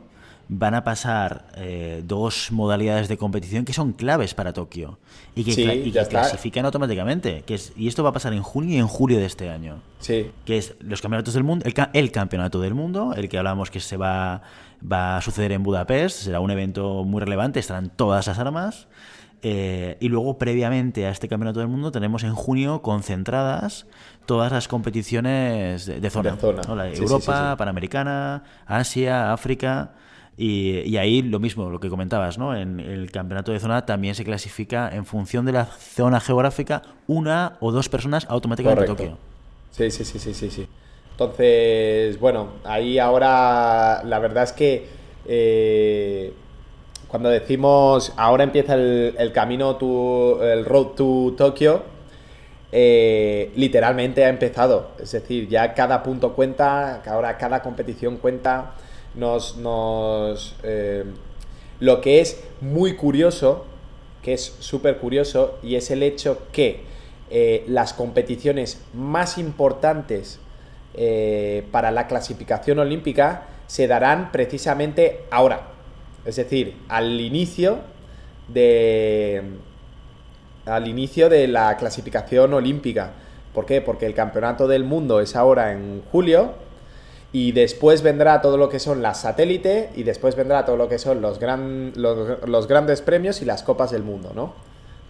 van 0.55 0.75
a 0.75 0.83
pasar 0.83 1.45
eh, 1.55 2.03
dos 2.05 2.51
modalidades 2.51 3.07
de 3.07 3.17
competición 3.17 3.65
que 3.65 3.73
son 3.73 3.93
claves 3.93 4.35
para 4.35 4.53
Tokio 4.53 4.99
y 5.35 5.43
que, 5.43 5.91
clasifican 6.09 6.65
automáticamente. 6.65 7.43
Que 7.45 7.55
es, 7.55 7.73
y 7.75 7.87
esto 7.87 8.03
va 8.03 8.09
a 8.09 8.13
pasar 8.13 8.33
en 8.33 8.43
junio 8.43 8.75
y 8.75 8.77
en 8.77 8.87
julio 8.87 9.17
de 9.17 9.25
este 9.25 9.49
año. 9.49 9.81
Sí. 9.99 10.31
Que 10.45 10.57
es 10.57 10.75
los 10.79 11.01
campeonatos 11.01 11.33
del 11.33 11.43
mundo, 11.43 11.65
el, 11.65 12.11
campeonato 12.11 12.61
del 12.61 12.75
mundo, 12.75 13.13
el 13.15 13.29
que 13.29 13.37
hablamos 13.37 13.71
que 13.71 13.79
se 13.79 13.97
va, 13.97 14.43
va 14.89 15.17
a 15.17 15.21
suceder 15.21 15.51
en 15.53 15.63
Budapest, 15.63 16.23
será 16.23 16.39
un 16.39 16.51
evento 16.51 17.03
muy 17.03 17.19
relevante, 17.19 17.59
estarán 17.59 17.89
todas 17.89 18.27
las 18.27 18.37
armas. 18.37 18.87
Eh, 19.45 19.97
y 19.99 20.07
luego, 20.07 20.37
previamente 20.37 21.05
a 21.05 21.09
este 21.09 21.27
campeonato 21.27 21.59
del 21.59 21.67
mundo, 21.67 21.91
tenemos 21.91 22.23
en 22.23 22.33
junio 22.33 22.81
concentradas 22.81 23.87
todas 24.25 24.51
las 24.51 24.69
competiciones 24.69 25.85
de, 25.85 26.09
zona. 26.09 26.37
Europa, 26.93 27.55
Panamericana, 27.57 28.43
Asia, 28.65 29.33
África. 29.33 29.91
Y, 30.35 30.97
ahí 30.97 31.21
lo 31.21 31.39
mismo, 31.39 31.69
lo 31.69 31.79
que 31.79 31.89
comentabas, 31.89 32.37
¿no? 32.37 32.55
En 32.55 32.79
el 32.79 33.11
campeonato 33.11 33.51
de 33.51 33.59
zona 33.59 33.85
también 33.85 34.15
se 34.15 34.23
clasifica 34.23 34.89
en 34.93 35.05
función 35.05 35.45
de 35.45 35.51
la 35.51 35.65
zona 35.65 36.19
geográfica 36.19 36.81
una 37.07 37.57
o 37.59 37.71
dos 37.71 37.87
personas 37.87 38.25
automáticamente 38.29 38.83
a 38.83 38.87
Tokio. 38.87 39.17
Sí, 39.71 39.91
sí, 39.91 40.03
sí, 40.03 40.17
sí, 40.17 40.33
sí, 40.33 40.49
sí. 40.49 40.67
Entonces, 41.11 42.19
bueno, 42.19 42.53
ahí 42.63 42.97
ahora 42.97 44.01
la 44.03 44.17
verdad 44.17 44.45
es 44.45 44.53
que 44.53 44.87
eh, 45.27 46.33
cuando 47.07 47.29
decimos 47.29 48.11
ahora 48.17 48.43
empieza 48.43 48.73
el, 48.73 49.31
camino, 49.33 49.75
tu, 49.75 50.41
el 50.41 50.65
road 50.65 50.87
to 50.95 51.35
Tokio, 51.37 51.83
eh, 52.71 53.51
literalmente 53.55 54.25
ha 54.25 54.29
empezado. 54.29 54.93
Es 54.99 55.11
decir, 55.11 55.47
ya 55.47 55.75
cada 55.75 56.01
punto 56.01 56.33
cuenta, 56.33 57.03
ahora 57.05 57.37
cada 57.37 57.61
competición 57.61 58.17
cuenta 58.17 58.73
nos... 59.15 59.57
nos 59.57 60.55
eh, 60.63 61.05
lo 61.79 61.99
que 61.99 62.21
es 62.21 62.41
muy 62.61 62.95
curioso, 62.95 63.65
que 64.21 64.33
es 64.33 64.55
súper 64.59 64.99
curioso, 64.99 65.57
y 65.61 65.75
es 65.75 65.91
el 65.91 66.01
hecho 66.01 66.47
que 66.53 66.81
eh, 67.29 67.65
las 67.67 67.93
competiciones 67.93 68.81
más 68.93 69.37
importantes 69.37 70.39
eh, 70.93 71.65
para 71.71 71.91
la 71.91 72.07
clasificación 72.07 72.79
olímpica 72.79 73.47
se 73.67 73.87
darán 73.87 74.31
precisamente 74.31 75.25
ahora. 75.31 75.67
Es 76.25 76.35
decir, 76.37 76.77
al 76.87 77.19
inicio 77.19 77.79
de. 78.47 79.41
Al 80.65 80.87
inicio 80.87 81.27
de 81.27 81.47
la 81.47 81.75
clasificación 81.75 82.53
olímpica. 82.53 83.11
¿Por 83.53 83.65
qué? 83.65 83.81
Porque 83.81 84.05
el 84.05 84.13
campeonato 84.13 84.67
del 84.67 84.85
mundo 84.85 85.19
es 85.19 85.35
ahora 85.35 85.73
en 85.73 86.01
julio. 86.11 86.53
Y 87.33 87.51
después 87.51 88.03
vendrá 88.03 88.41
todo 88.41 88.57
lo 88.57 88.69
que 88.69 88.79
son 88.79 89.01
las 89.01 89.21
satélite. 89.21 89.89
Y 89.95 90.03
después 90.03 90.35
vendrá 90.35 90.65
todo 90.65 90.77
lo 90.77 90.87
que 90.87 90.99
son 90.99 91.21
los, 91.21 91.39
gran, 91.39 91.91
los, 91.95 92.47
los 92.47 92.67
grandes 92.67 93.01
premios 93.01 93.41
y 93.41 93.45
las 93.45 93.63
copas 93.63 93.91
del 93.91 94.03
mundo, 94.03 94.31
¿no? 94.33 94.53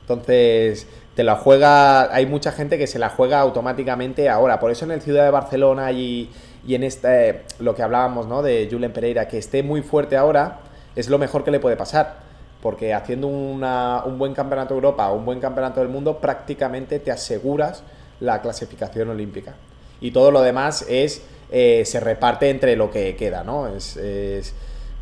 Entonces, 0.02 0.88
te 1.16 1.24
la 1.24 1.36
juega. 1.36 2.14
Hay 2.14 2.26
mucha 2.26 2.52
gente 2.52 2.78
que 2.78 2.88
se 2.88 2.98
la 2.98 3.10
juega 3.10 3.40
automáticamente 3.40 4.30
ahora. 4.30 4.60
Por 4.60 4.72
eso 4.72 4.86
en 4.86 4.92
el 4.92 5.02
Ciudad 5.02 5.24
de 5.24 5.32
Barcelona 5.32 5.92
y, 5.92 6.30
y 6.66 6.76
en 6.76 6.84
este, 6.84 7.44
lo 7.60 7.76
que 7.76 7.84
hablábamos, 7.84 8.28
¿no? 8.28 8.42
De 8.42 8.68
Julen 8.72 8.94
Pereira, 8.94 9.28
que 9.28 9.38
esté 9.38 9.64
muy 9.64 9.82
fuerte 9.82 10.18
ahora, 10.18 10.60
es 10.96 11.10
lo 11.10 11.18
mejor 11.18 11.44
que 11.44 11.52
le 11.52 11.60
puede 11.60 11.76
pasar. 11.76 12.24
Porque 12.62 12.94
haciendo 12.94 13.28
una, 13.28 14.04
un 14.06 14.18
buen 14.18 14.34
campeonato 14.34 14.74
de 14.74 14.78
Europa 14.78 15.12
un 15.12 15.26
buen 15.26 15.42
campeonato 15.42 15.82
del 15.82 15.90
mundo, 15.90 16.20
prácticamente 16.20 17.00
te 17.00 17.12
aseguras 17.12 17.84
la 18.20 18.42
clasificación 18.42 19.10
olímpica. 19.10 19.56
Y 20.00 20.12
todo 20.12 20.32
lo 20.32 20.42
demás 20.42 20.86
es. 20.88 21.22
Eh, 21.52 21.84
se 21.86 22.00
reparte 22.00 22.50
entre 22.50 22.76
lo 22.76 22.92
que 22.92 23.16
queda, 23.16 23.44
¿no? 23.44 23.68
Es. 23.68 23.98
es 23.98 24.54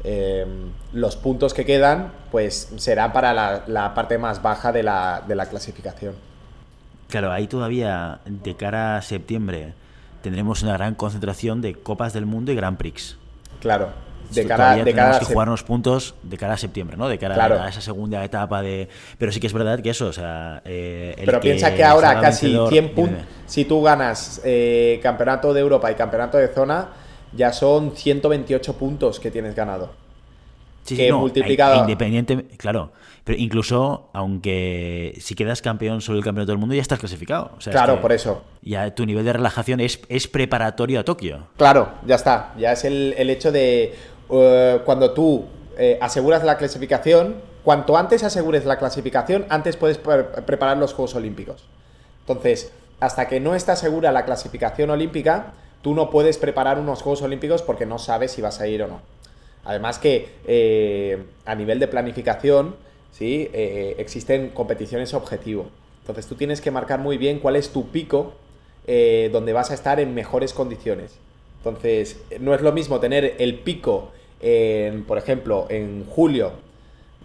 eh, 0.04 0.45
los 0.93 1.15
puntos 1.15 1.54
que 1.54 1.63
quedan, 1.63 2.12
pues 2.32 2.73
serán 2.77 3.13
para 3.13 3.34
la, 3.34 3.63
la 3.67 3.93
parte 3.93 4.17
más 4.17 4.41
baja 4.41 4.71
de 4.71 4.82
la, 4.82 5.23
de 5.27 5.36
la 5.36 5.45
clasificación. 5.45 6.15
Claro, 7.08 7.32
ahí 7.32 7.47
todavía, 7.47 8.19
de 8.25 8.56
cara 8.56 8.97
a 8.97 9.01
septiembre, 9.01 9.73
tendremos 10.23 10.63
una 10.63 10.73
gran 10.73 10.95
concentración 10.95 11.62
de 11.62 11.75
Copas 11.75 12.13
del 12.13 12.25
Mundo 12.25 12.51
y 12.51 12.56
Grand 12.56 12.77
Prix. 12.77 13.17
Claro, 13.60 13.89
de 14.33 14.45
cara, 14.45 14.75
de 14.83 14.93
cara 14.93 15.19
que 15.19 15.25
jugarnos 15.25 15.63
puntos 15.63 16.15
de 16.23 16.37
cara 16.37 16.53
a 16.53 16.57
septiembre, 16.57 16.97
¿no? 16.97 17.07
De 17.07 17.17
cara 17.17 17.35
Claro. 17.35 17.61
a 17.61 17.67
esa 17.69 17.81
segunda 17.81 18.23
etapa 18.23 18.61
de... 18.61 18.87
Pero 19.17 19.31
sí 19.31 19.39
que 19.39 19.47
es 19.47 19.53
verdad 19.53 19.79
que 19.81 19.89
eso, 19.89 20.07
o 20.07 20.13
sea... 20.13 20.61
eh, 20.65 21.15
el 21.17 21.25
Pero 21.25 21.39
piensa 21.39 21.73
que 21.73 21.83
ahora 21.83 22.19
casi 22.19 22.47
vencedor- 22.53 22.69
100 22.69 22.83
dime, 22.85 22.95
puntos, 22.95 23.21
si 23.45 23.65
tú 23.65 23.81
ganas 23.81 24.41
eh, 24.43 24.99
campeonato 25.03 25.53
de 25.53 25.59
Europa 25.61 25.91
y 25.91 25.95
campeonato 25.95 26.37
de 26.37 26.47
zona, 26.47 26.89
ya 27.33 27.53
son 27.53 27.91
128 27.95 28.73
puntos 28.77 29.19
que 29.19 29.31
tienes 29.31 29.55
ganado. 29.55 29.91
Sí, 30.83 30.95
que 30.97 31.05
sí, 31.05 31.09
no, 31.11 31.19
multiplicado- 31.19 31.77
Independiente, 31.79 32.45
claro. 32.57 32.91
Pero 33.23 33.37
incluso, 33.37 34.09
aunque 34.13 35.15
si 35.21 35.35
quedas 35.35 35.61
campeón 35.61 36.01
sobre 36.01 36.17
el 36.17 36.23
campeonato 36.25 36.53
del 36.53 36.57
mundo, 36.57 36.73
ya 36.73 36.81
estás 36.81 36.97
clasificado. 36.97 37.51
O 37.55 37.61
sea, 37.61 37.69
es 37.71 37.75
claro, 37.77 37.95
que 37.97 38.01
por 38.01 38.11
eso. 38.11 38.41
Ya 38.63 38.93
tu 38.95 39.05
nivel 39.05 39.23
de 39.23 39.33
relajación 39.33 39.79
es, 39.79 39.99
es 40.09 40.27
preparatorio 40.27 40.99
a 40.99 41.03
Tokio. 41.03 41.47
Claro, 41.55 41.93
ya 42.07 42.15
está. 42.15 42.51
Ya 42.57 42.71
es 42.71 42.83
el, 42.83 43.13
el 43.15 43.29
hecho 43.29 43.51
de 43.51 43.93
eh, 44.31 44.79
cuando 44.85 45.11
tú 45.11 45.45
eh, 45.77 45.97
aseguras 46.01 46.43
la 46.43 46.57
clasificación, 46.57 47.35
cuanto 47.63 47.97
antes 47.97 48.23
asegures 48.23 48.65
la 48.65 48.77
clasificación, 48.79 49.45
antes 49.49 49.77
puedes 49.77 49.97
pre- 49.97 50.23
preparar 50.23 50.77
los 50.77 50.93
Juegos 50.93 51.15
Olímpicos. 51.15 51.65
Entonces, 52.21 52.71
hasta 52.99 53.27
que 53.27 53.39
no 53.39 53.55
está 53.55 53.75
segura 53.75 54.11
la 54.11 54.25
clasificación 54.25 54.89
olímpica, 54.89 55.53
tú 55.81 55.93
no 55.95 56.09
puedes 56.09 56.37
preparar 56.37 56.79
unos 56.79 57.01
Juegos 57.01 57.21
Olímpicos 57.21 57.61
porque 57.61 57.85
no 57.85 57.99
sabes 57.99 58.31
si 58.31 58.41
vas 58.41 58.61
a 58.61 58.67
ir 58.67 58.83
o 58.83 58.87
no. 58.87 59.01
Además 59.63 59.99
que 59.99 60.29
eh, 60.47 61.23
a 61.45 61.55
nivel 61.55 61.79
de 61.79 61.87
planificación, 61.87 62.75
¿sí? 63.11 63.49
Existen 63.53 64.49
competiciones 64.49 65.13
objetivo. 65.13 65.67
Entonces 66.01 66.25
tú 66.25 66.35
tienes 66.35 66.61
que 66.61 66.71
marcar 66.71 66.99
muy 66.99 67.17
bien 67.17 67.39
cuál 67.39 67.55
es 67.55 67.69
tu 67.69 67.89
pico 67.89 68.33
donde 68.85 69.53
vas 69.53 69.69
a 69.71 69.75
estar 69.75 69.99
en 69.99 70.15
mejores 70.15 70.53
condiciones. 70.53 71.13
Entonces, 71.59 72.17
no 72.39 72.55
es 72.55 72.61
lo 72.61 72.71
mismo 72.71 72.99
tener 72.99 73.35
el 73.37 73.59
pico, 73.59 74.11
en, 74.41 75.04
por 75.06 75.17
ejemplo, 75.17 75.67
en 75.69 76.06
julio 76.06 76.51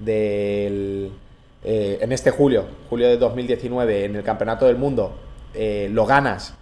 del... 0.01 1.11
eh, 1.65 1.99
en 2.01 2.13
este 2.13 2.31
julio, 2.31 2.65
julio 2.91 3.09
de 3.09 3.17
2019, 3.17 4.05
en 4.05 4.17
el 4.17 4.23
Campeonato 4.23 4.67
del 4.67 4.77
Mundo, 4.77 5.13
eh, 5.55 5.89
lo 5.91 6.05
ganas 6.07 6.55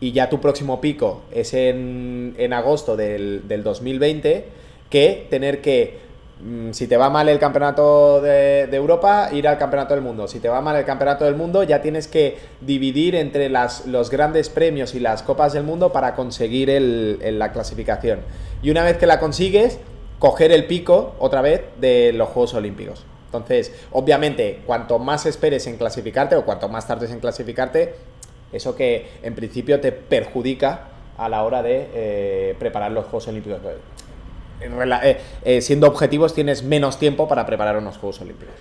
y 0.00 0.12
ya 0.12 0.28
tu 0.28 0.40
próximo 0.40 0.80
pico 0.80 1.22
es 1.32 1.54
en, 1.54 2.34
en 2.36 2.52
agosto 2.52 2.96
del, 2.96 3.46
del 3.46 3.62
2020, 3.62 4.44
que 4.90 5.26
tener 5.30 5.62
que, 5.62 6.00
mm, 6.44 6.72
si 6.72 6.88
te 6.88 6.96
va 6.96 7.08
mal 7.08 7.28
el 7.28 7.38
campeonato 7.38 8.20
de, 8.20 8.62
Europa, 8.72 9.28
ir 9.32 9.46
al 9.46 9.58
campeonato 9.58 9.94
del 9.94 10.02
mundo. 10.02 10.26
Si 10.26 10.40
te 10.40 10.48
va 10.48 10.60
mal 10.60 10.74
el 10.74 10.84
campeonato 10.84 11.24
del 11.24 11.36
mundo, 11.36 11.62
ya 11.62 11.80
tienes 11.82 12.08
que 12.08 12.36
dividir 12.60 13.14
entre 13.14 13.48
las, 13.48 13.86
los 13.86 14.10
grandes 14.10 14.48
premios 14.48 14.96
y 14.96 14.98
las 15.00 15.22
copas 15.22 15.52
del 15.52 15.62
mundo 15.62 15.92
para 15.92 16.16
conseguir 16.16 16.68
el- 16.68 17.20
la 17.38 17.52
clasificación. 17.52 18.18
Y 18.60 18.70
una 18.70 18.82
vez 18.82 18.96
que 18.96 19.06
la 19.06 19.20
consigues, 19.20 19.78
coger 20.22 20.52
el 20.52 20.66
pico 20.66 21.16
otra 21.18 21.42
vez 21.42 21.62
de 21.80 22.12
los 22.12 22.28
Juegos 22.28 22.54
Olímpicos. 22.54 23.04
Entonces, 23.26 23.72
obviamente, 23.90 24.60
cuanto 24.64 25.00
más 25.00 25.26
esperes 25.26 25.66
en 25.66 25.76
clasificarte 25.76 26.36
o 26.36 26.44
cuanto 26.44 26.68
más 26.68 26.86
tardes 26.86 27.10
en 27.10 27.18
clasificarte, 27.18 27.96
eso 28.52 28.76
que 28.76 29.08
en 29.24 29.34
principio 29.34 29.80
te 29.80 29.90
perjudica 29.90 30.90
a 31.18 31.28
la 31.28 31.42
hora 31.42 31.60
de 31.64 31.88
eh, 31.92 32.56
preparar 32.56 32.92
los 32.92 33.06
Juegos 33.06 33.26
Olímpicos. 33.26 33.58
Eh, 34.60 35.18
eh, 35.44 35.60
siendo 35.60 35.88
objetivos, 35.88 36.32
tienes 36.34 36.62
menos 36.62 37.00
tiempo 37.00 37.26
para 37.26 37.44
preparar 37.44 37.76
unos 37.76 37.98
Juegos 37.98 38.20
Olímpicos. 38.20 38.54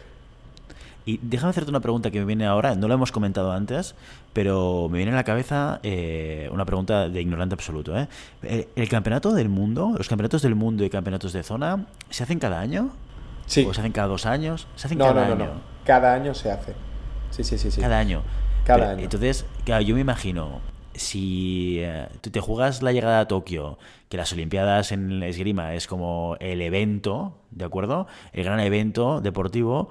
Y 1.05 1.19
déjame 1.21 1.49
hacerte 1.49 1.69
una 1.69 1.79
pregunta 1.79 2.11
que 2.11 2.19
me 2.19 2.25
viene 2.25 2.45
ahora, 2.45 2.75
no 2.75 2.87
lo 2.87 2.93
hemos 2.93 3.11
comentado 3.11 3.51
antes, 3.51 3.95
pero 4.33 4.87
me 4.89 4.97
viene 4.97 5.11
a 5.11 5.15
la 5.15 5.23
cabeza 5.23 5.79
eh, 5.83 6.47
una 6.51 6.65
pregunta 6.65 7.09
de 7.09 7.21
ignorante 7.21 7.55
absoluto. 7.55 7.97
¿eh? 7.97 8.07
¿El, 8.43 8.67
el 8.75 8.89
campeonato 8.89 9.33
del 9.33 9.49
mundo, 9.49 9.93
los 9.97 10.07
campeonatos 10.07 10.43
del 10.43 10.55
mundo 10.55 10.83
y 10.85 10.89
campeonatos 10.89 11.33
de 11.33 11.41
zona, 11.43 11.85
se 12.09 12.23
hacen 12.23 12.37
cada 12.39 12.59
año? 12.59 12.91
Sí. 13.47 13.65
¿O 13.67 13.73
se 13.73 13.81
hacen 13.81 13.91
cada 13.91 14.07
dos 14.07 14.25
años? 14.25 14.67
¿Se 14.75 14.87
hacen 14.87 14.97
No, 14.99 15.05
cada 15.05 15.27
no, 15.27 15.35
no, 15.35 15.43
año? 15.43 15.53
no. 15.55 15.61
Cada 15.85 16.13
año 16.13 16.33
se 16.33 16.51
hace. 16.51 16.73
Sí, 17.31 17.43
sí, 17.43 17.57
sí, 17.57 17.71
sí. 17.71 17.81
Cada 17.81 17.97
año. 17.97 18.21
Cada 18.63 18.79
Pero, 18.79 18.91
año. 18.91 19.03
Entonces, 19.03 19.45
claro, 19.65 19.81
yo 19.83 19.95
me 19.95 20.01
imagino, 20.01 20.59
si 20.93 21.79
eh, 21.79 22.07
tú 22.21 22.29
te 22.29 22.39
juegas 22.39 22.83
la 22.83 22.91
llegada 22.91 23.19
a 23.21 23.27
Tokio, 23.27 23.79
que 24.07 24.17
las 24.17 24.31
Olimpiadas 24.33 24.91
en 24.91 25.23
esgrima 25.23 25.73
es 25.73 25.87
como 25.87 26.37
el 26.39 26.61
evento, 26.61 27.33
¿de 27.49 27.65
acuerdo? 27.65 28.05
El 28.33 28.43
gran 28.43 28.59
evento 28.59 29.19
deportivo. 29.21 29.89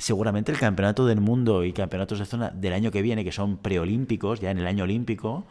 Seguramente 0.00 0.50
el 0.50 0.58
campeonato 0.58 1.06
del 1.06 1.20
mundo 1.20 1.62
y 1.64 1.72
campeonatos 1.72 2.18
de 2.18 2.24
zona 2.26 2.50
del 2.50 2.72
año 2.72 2.90
que 2.90 3.02
viene, 3.02 3.22
que 3.24 3.32
son 3.32 3.58
preolímpicos, 3.58 4.40
ya 4.40 4.50
en 4.50 4.58
el 4.58 4.66
año 4.66 4.84
olímpico, 4.84 5.44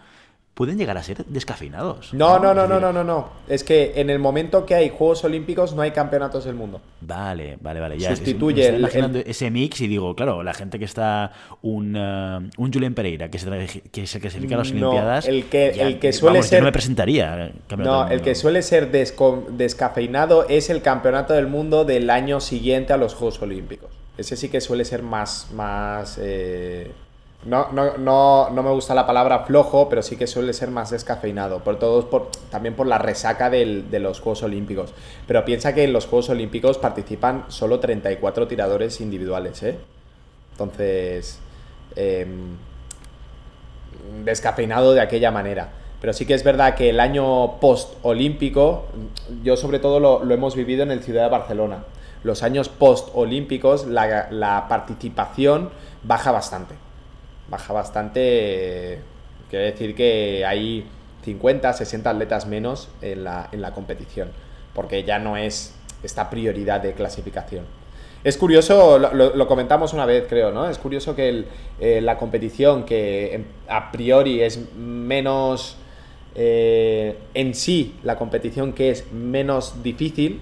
pueden 0.56 0.78
llegar 0.78 0.98
a 0.98 1.04
ser 1.04 1.24
descafeinados. 1.28 2.14
No, 2.14 2.38
no, 2.40 2.54
no, 2.54 2.64
Es 2.64 2.70
no, 2.70 2.80
no, 2.82 2.92
no, 2.92 3.04
no. 3.06 3.30
Es 3.48 3.64
que 3.64 3.94
en 3.96 4.10
el 4.10 4.20
momento 4.20 4.66
que 4.66 4.76
hay 4.76 4.90
Juegos 4.90 5.24
Olímpicos 5.24 5.74
no 5.74 5.82
hay 5.84 5.92
campeonatos 5.92 6.44
del 6.44 6.56
mundo. 6.56 6.82
Vale, 7.00 7.58
vale, 7.62 7.80
vale. 7.80 7.98
Ya, 7.98 8.10
Sustituye 8.14 8.76
estoy 8.76 9.02
el- 9.02 9.24
ese 9.26 9.50
mix 9.52 9.80
y 9.80 9.88
digo, 9.88 10.14
claro, 10.16 10.44
la 10.44 10.54
gente 10.54 10.78
que 10.78 10.84
está 10.84 11.32
un, 11.62 11.96
eh, 11.96 12.50
un 12.58 12.74
Julen 12.74 12.94
Pereira 12.94 13.30
que 13.30 13.40
se, 13.40 13.48
trae- 13.48 13.84
que 13.90 14.06
se 14.06 14.20
clasifica 14.20 14.56
a 14.56 14.58
las 14.58 14.74
No, 14.74 14.90
Olimpiadas. 14.90 15.28
el 15.28 15.46
que- 15.46 15.74
ya, 15.78 15.88
el 15.88 16.00
que 16.00 16.12
suele 16.12 16.40
vamos, 16.40 16.48
yo 16.48 16.50
ser- 16.50 16.60
no 16.60 16.66
me 16.66 16.72
presentaría. 16.74 17.52
No, 17.78 18.08
el 18.10 18.22
que 18.22 18.36
suele 18.36 18.62
ser 18.64 18.92
desco- 18.92 19.46
descafeinado 19.48 20.46
es 20.50 20.70
el 20.70 20.82
campeonato 20.82 21.34
del 21.34 21.48
mundo 21.48 21.86
del 21.86 22.10
año 22.10 22.42
siguiente 22.42 22.92
a 22.92 22.98
los 22.98 23.14
Juegos 23.14 23.42
Olímpicos. 23.42 23.92
Ese 24.20 24.36
sí 24.36 24.50
que 24.50 24.62
suele 24.62 24.86
ser 24.86 25.02
más. 25.04 25.48
más 25.54 26.18
eh, 26.22 26.92
no, 27.46 27.72
no, 27.72 27.98
no, 27.98 28.50
no 28.50 28.64
me 28.64 28.70
gusta 28.72 28.94
la 28.94 29.08
palabra 29.08 29.46
flojo, 29.46 29.88
pero 29.88 30.02
sí 30.02 30.18
que 30.18 30.28
suele 30.28 30.52
ser 30.54 30.70
más 30.72 30.90
descafeinado. 30.90 31.60
Por 31.60 31.80
todos, 31.80 32.04
por, 32.06 32.30
también 32.52 32.76
por 32.76 32.86
la 32.86 32.98
resaca 32.98 33.50
del- 33.50 33.90
de 33.90 34.00
los 34.00 34.20
Juegos 34.20 34.44
Olímpicos. 34.44 34.94
Pero 35.26 35.46
piensa 35.46 35.74
que 35.74 35.86
en 35.86 35.94
los 35.94 36.06
Juegos 36.06 36.30
Olímpicos 36.30 36.78
participan 36.78 37.46
solo 37.48 37.80
34 37.80 38.48
tiradores 38.48 39.00
individuales, 39.02 39.64
¿eh? 39.64 39.78
Entonces. 40.52 41.40
em, 41.96 42.56
descafeinado 44.24 44.94
de 44.94 45.02
aquella 45.02 45.32
manera. 45.32 45.70
Pero 46.02 46.14
sí 46.14 46.26
que 46.26 46.34
es 46.34 46.44
verdad 46.44 46.76
que 46.76 46.90
el 46.90 47.00
año 47.00 47.60
post-olímpico, 47.60 48.86
yo 49.44 49.58
sobre 49.58 49.80
todo 49.80 50.00
lo, 50.00 50.24
lo 50.24 50.34
hemos 50.34 50.56
vivido 50.56 50.84
en 50.84 50.92
el 50.92 51.04
Ciudad 51.04 51.24
de 51.24 51.30
Barcelona. 51.30 51.84
Los 52.24 52.44
años 52.44 52.70
post-olímpicos, 52.70 53.88
la, 53.88 54.66
participación 54.68 55.70
baja 56.04 56.32
bastante. 56.32 56.76
Baja 57.50 57.74
bastante. 57.74 59.02
Quiere 59.50 59.66
decir 59.66 59.96
que 59.96 60.46
hay 60.46 60.86
50, 61.24 61.74
60 61.74 62.10
atletas 62.10 62.46
menos 62.46 62.90
en 63.02 63.24
la, 63.24 63.50
en 63.52 63.62
la 63.62 63.74
competición. 63.74 64.30
Porque 64.74 65.04
ya 65.04 65.20
no 65.20 65.38
es 65.38 65.74
esta 66.04 66.30
prioridad 66.30 66.82
de 66.82 66.94
clasificación. 66.94 67.66
Es 68.22 68.36
curioso, 68.36 69.00
lo, 69.00 69.48
comentamos 69.48 69.94
una 69.94 70.06
vez, 70.06 70.26
creo, 70.28 70.52
¿no? 70.52 70.70
Es 70.70 70.78
curioso 70.78 71.16
que 71.16 71.46
eh, 71.80 72.02
la 72.02 72.18
competición, 72.18 72.84
que 72.84 73.46
a 73.70 73.92
priori 73.92 74.42
es 74.42 74.60
menos. 74.76 75.78
eh, 76.36 77.18
en 77.34 77.56
sí, 77.56 77.96
la 78.04 78.18
competición 78.18 78.74
que 78.74 78.92
es 78.92 79.12
menos 79.14 79.82
difícil, 79.84 80.42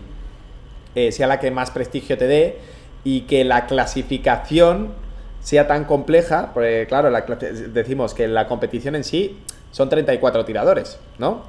eh, 0.98 1.12
sea 1.12 1.28
la 1.28 1.40
que 1.40 1.52
más 1.52 1.70
prestigio 1.70 2.18
te 2.18 2.26
dé 2.26 2.58
y 3.04 3.22
que 3.22 3.44
la 3.44 3.68
clasificación 3.68 4.94
sea 5.42 5.68
tan 5.68 5.86
compleja, 5.86 6.50
porque 6.56 6.88
claro, 6.88 7.12
la 7.12 7.26
cla- 7.26 7.38
decimos 7.38 8.16
que 8.16 8.28
la 8.28 8.48
competición 8.48 8.96
en 8.96 9.04
sí 9.04 9.38
son 9.72 9.90
34 9.90 10.44
tiradores, 10.44 11.00
¿no? 11.20 11.44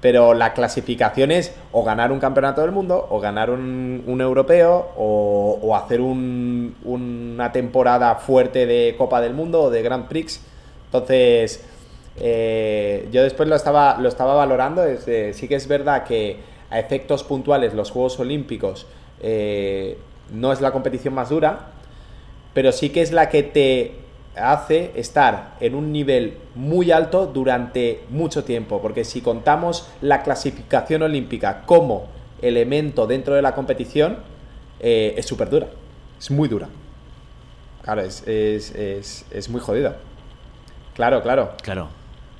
pero 0.00 0.34
la 0.34 0.52
clasificación 0.52 1.30
es 1.30 1.52
o 1.72 1.82
ganar 1.82 2.12
un 2.12 2.20
campeonato 2.20 2.60
del 2.60 2.72
mundo, 2.72 3.06
o 3.08 3.20
ganar 3.20 3.48
un, 3.48 4.18
europeo, 4.20 4.90
o, 4.98 5.74
hacer 5.74 6.02
una 6.02 7.50
temporada 7.52 8.14
fuerte 8.16 8.66
de 8.66 8.96
Copa 8.98 9.22
del 9.22 9.32
Mundo 9.32 9.62
o 9.62 9.70
de 9.70 9.82
Grand 9.82 10.06
Prix. 10.06 10.42
Entonces, 10.84 11.64
eh, 12.18 13.08
yo 13.10 13.22
después 13.22 13.48
lo 13.48 13.56
estaba, 13.56 13.96
lo 13.98 14.10
estaba 14.10 14.34
valorando. 14.34 14.82
sí 15.32 15.48
que 15.48 15.54
es 15.54 15.66
verdad 15.66 16.04
que 16.04 16.36
a 16.74 16.80
efectos 16.80 17.22
puntuales 17.22 17.72
los 17.72 17.92
Juegos 17.92 18.18
Olímpicos 18.18 18.86
eh, 19.22 19.96
no 20.32 20.52
es 20.52 20.60
la 20.60 20.72
competición 20.72 21.14
más 21.14 21.28
dura, 21.28 21.68
pero 22.52 22.72
sí 22.72 22.90
que 22.90 23.00
es 23.00 23.12
la 23.12 23.28
que 23.28 23.44
te 23.44 23.94
hace 24.34 24.90
estar 24.96 25.54
en 25.60 25.76
un 25.76 25.92
nivel 25.92 26.36
muy 26.56 26.90
alto 26.90 27.26
durante 27.26 28.02
mucho 28.10 28.42
tiempo, 28.42 28.82
porque 28.82 29.04
si 29.04 29.20
contamos 29.20 29.88
la 30.00 30.24
clasificación 30.24 31.02
olímpica 31.02 31.62
como 31.64 32.08
elemento 32.42 33.06
dentro 33.06 33.36
de 33.36 33.42
la 33.42 33.54
competición, 33.54 34.18
eh, 34.80 35.14
es 35.16 35.26
súper 35.26 35.50
dura, 35.50 35.68
es 36.18 36.28
muy 36.32 36.48
dura. 36.48 36.68
Claro, 37.82 38.00
es, 38.00 38.24
es, 38.26 39.48
muy 39.48 39.60
jodida. 39.60 39.98
Claro, 40.94 41.22
claro. 41.22 41.52
Claro. 41.62 41.88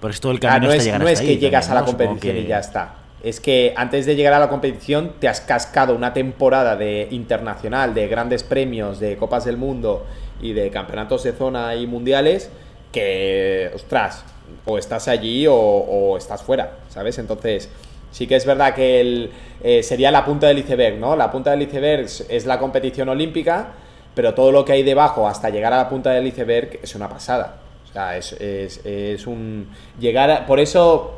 Por 0.00 0.10
esto 0.10 0.32
el 0.32 0.40
camino 0.40 0.66
no 0.66 0.72
es, 0.72 0.98
no 0.98 1.06
es 1.06 1.20
que 1.20 1.38
llegas 1.38 1.70
a 1.70 1.74
la 1.74 1.84
competición 1.84 2.36
y 2.36 2.46
ya 2.46 2.58
está. 2.58 3.03
Es 3.24 3.40
que 3.40 3.72
antes 3.74 4.04
de 4.04 4.16
llegar 4.16 4.34
a 4.34 4.38
la 4.38 4.50
competición 4.50 5.14
te 5.18 5.28
has 5.28 5.40
cascado 5.40 5.94
una 5.94 6.12
temporada 6.12 6.76
de 6.76 7.08
internacional, 7.10 7.94
de 7.94 8.06
grandes 8.06 8.42
premios, 8.42 9.00
de 9.00 9.16
Copas 9.16 9.46
del 9.46 9.56
Mundo 9.56 10.04
y 10.42 10.52
de 10.52 10.70
campeonatos 10.70 11.22
de 11.22 11.32
zona 11.32 11.74
y 11.74 11.86
mundiales 11.86 12.50
que, 12.92 13.70
ostras, 13.74 14.26
o 14.66 14.76
estás 14.76 15.08
allí 15.08 15.46
o, 15.48 16.16
estás 16.18 16.42
fuera, 16.42 16.76
¿sabes? 16.90 17.16
Entonces, 17.16 17.70
sí 18.10 18.26
que 18.26 18.36
es 18.36 18.44
verdad 18.44 18.74
que 18.74 19.00
el, 19.00 19.30
eh, 19.62 19.82
sería 19.82 20.10
la 20.10 20.22
punta 20.26 20.48
del 20.48 20.58
iceberg, 20.58 20.98
¿no? 20.98 21.16
La 21.16 21.30
punta 21.30 21.52
del 21.52 21.62
iceberg 21.62 22.04
es 22.28 22.44
la 22.44 22.58
competición 22.58 23.08
olímpica, 23.08 23.68
pero 24.14 24.34
todo 24.34 24.52
lo 24.52 24.66
que 24.66 24.72
hay 24.72 24.82
debajo 24.82 25.26
hasta 25.26 25.48
llegar 25.48 25.72
a 25.72 25.78
la 25.78 25.88
punta 25.88 26.10
del 26.10 26.26
iceberg 26.26 26.78
es 26.82 26.94
una 26.94 27.08
pasada. 27.08 27.56
O 27.88 27.92
sea, 27.94 28.18
es, 28.18 28.32
es, 28.34 29.26
un... 29.26 29.70
Llegar 29.98 30.46
Por 30.46 30.60
eso 30.60 31.14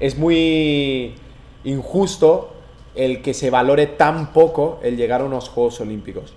es 0.00 0.18
muy 0.18 1.14
injusto 1.66 2.52
el 2.94 3.20
que 3.20 3.34
se 3.34 3.50
valore 3.50 3.86
tan 3.86 4.32
poco 4.32 4.80
el 4.82 4.96
llegar 4.96 5.20
a 5.20 5.24
unos 5.24 5.50
Juegos 5.50 5.80
Olímpicos 5.80 6.34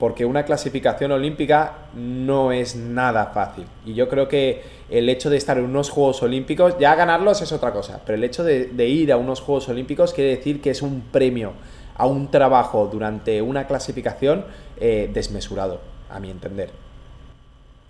porque 0.00 0.24
una 0.24 0.44
clasificación 0.44 1.12
olímpica 1.12 1.90
no 1.94 2.52
es 2.52 2.74
nada 2.74 3.26
fácil. 3.26 3.66
Y 3.84 3.92
yo 3.92 4.08
creo 4.08 4.28
que 4.28 4.62
el 4.88 5.10
hecho 5.10 5.28
de 5.28 5.36
estar 5.36 5.58
en 5.58 5.64
unos 5.64 5.90
Juegos 5.90 6.22
Olímpicos, 6.22 6.78
ya 6.80 6.94
ganarlos 6.94 7.42
es 7.42 7.52
otra 7.52 7.70
cosa, 7.70 8.00
pero 8.06 8.16
el 8.16 8.24
hecho 8.24 8.42
de, 8.42 8.88
ir 8.88 9.12
a 9.12 9.18
unos 9.18 9.42
Juegos 9.42 9.68
Olímpicos 9.68 10.14
quiere 10.14 10.36
decir 10.36 10.62
que 10.62 10.70
es 10.70 10.80
un 10.80 11.02
premio 11.02 11.52
a 11.96 12.06
un 12.06 12.30
trabajo 12.30 12.88
durante 12.90 13.42
una 13.42 13.66
clasificación 13.66 14.46
eh, 14.78 15.10
desmesurado, 15.12 15.82
a 16.08 16.18
mi 16.18 16.30
entender. 16.30 16.70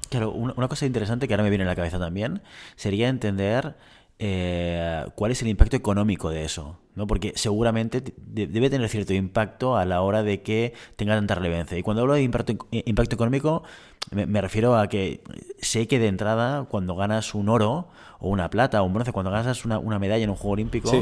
Claro, 0.09 0.33
una 0.33 0.67
cosa 0.67 0.87
interesante 0.87 1.29
que 1.29 1.35
ahora 1.35 1.45
me 1.45 1.51
viene 1.51 1.63
a 1.63 1.69
la 1.69 1.77
cabeza 1.77 2.01
también 2.01 2.43
sería 2.75 3.09
entender 3.09 3.77
eh, 4.23 5.07
cuál 5.15 5.33
es 5.33 5.41
el 5.41 5.49
impacto 5.49 5.77
económico 5.77 6.29
de 6.29 6.45
eso, 6.45 6.79
¿no? 6.95 7.07
Porque 7.07 7.33
seguramente 7.37 8.05
debe 8.19 8.69
tener 8.69 8.87
cierto 8.91 9.15
impacto 9.15 9.79
a 9.79 9.87
la 9.87 10.03
hora 10.03 10.23
de 10.23 10.43
que 10.43 10.75
tenga 10.97 11.15
tanta 11.15 11.37
relevancia. 11.37 11.79
Y 11.79 11.83
cuando 11.83 12.03
hablo 12.03 12.13
de 12.13 12.23
impacto, 12.23 12.53
eh, 12.71 12.83
impacto 12.85 13.15
económico, 13.15 13.63
me, 14.11 14.43
refiero 14.43 14.77
a 14.77 14.89
que 14.89 15.23
sé 15.63 15.89
que 15.89 15.99
de 15.99 16.09
entrada, 16.09 16.65
cuando 16.65 16.97
ganas 16.97 17.35
un 17.35 17.49
oro 17.49 17.89
o 18.19 18.29
una 18.29 18.51
plata 18.51 18.83
o 18.83 18.85
un 18.85 18.93
bronce, 18.93 19.11
cuando 19.11 19.31
ganas 19.31 19.65
una, 19.65 19.99
medalla 19.99 20.23
en 20.23 20.29
un 20.29 20.37
juego 20.37 20.53
olímpico, 20.53 20.93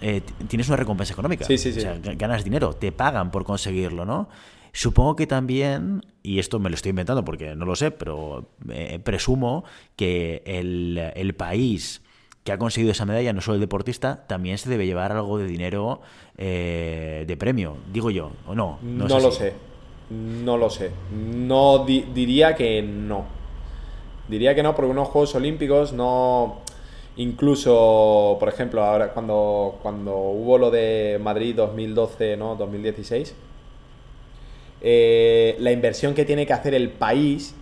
eh, 0.00 0.22
tienes 0.48 0.66
una 0.68 0.78
recompensa 0.78 1.12
económica. 1.12 1.44
Sí, 1.44 1.58
sí, 1.58 1.68
o 1.68 1.80
sea, 1.80 1.98
ganas 1.98 2.44
dinero, 2.44 2.72
te 2.72 2.92
pagan 2.92 3.30
por 3.30 3.44
conseguirlo, 3.44 4.06
¿no? 4.06 4.30
Supongo 4.72 5.16
que 5.16 5.26
también, 5.26 6.00
y 6.22 6.38
esto 6.38 6.58
me 6.60 6.70
lo 6.70 6.76
estoy 6.76 6.90
inventando 6.90 7.26
porque 7.26 7.54
no 7.54 7.66
lo 7.66 7.76
sé, 7.76 7.90
pero 7.90 8.48
presumo 9.04 9.64
que 9.96 10.42
el, 10.46 11.12
el 11.14 11.34
país 11.34 12.00
que 12.44 12.52
ha 12.52 12.58
conseguido 12.58 12.92
esa 12.92 13.06
medalla, 13.06 13.32
no 13.32 13.40
solo 13.40 13.54
el 13.54 13.60
deportista, 13.62 14.24
también 14.26 14.58
se 14.58 14.68
debe 14.68 14.84
llevar 14.84 15.12
algo 15.12 15.38
de 15.38 15.46
dinero 15.46 16.02
eh, 16.36 17.24
de 17.26 17.36
premio, 17.38 17.78
digo 17.90 18.10
yo, 18.10 18.32
¿o 18.46 18.54
no? 18.54 18.78
No, 18.82 19.08
lo 19.18 19.32
sé, 19.32 19.54
no 20.10 20.58
lo 20.58 20.68
sé. 20.68 20.90
No 21.10 21.86
diría 21.86 22.54
que 22.54 22.82
no. 22.82 23.24
Diría 24.28 24.54
que 24.54 24.62
no, 24.62 24.74
porque 24.74 24.90
unos 24.90 25.08
Juegos 25.08 25.34
Olímpicos 25.34 25.92
no... 25.92 26.62
Incluso, 27.16 28.36
por 28.40 28.48
ejemplo, 28.48 28.82
ahora 28.82 29.12
cuando, 29.12 29.78
cuando 29.82 30.16
hubo 30.16 30.58
lo 30.58 30.70
de 30.70 31.20
Madrid 31.22 31.54
2012, 31.54 32.36
¿no? 32.36 32.56
2016, 32.56 33.36
eh, 34.80 35.56
la 35.60 35.70
inversión 35.70 36.12
que 36.12 36.24
tiene 36.24 36.44
que 36.44 36.52
hacer 36.52 36.74
el 36.74 36.90
país 36.90 37.54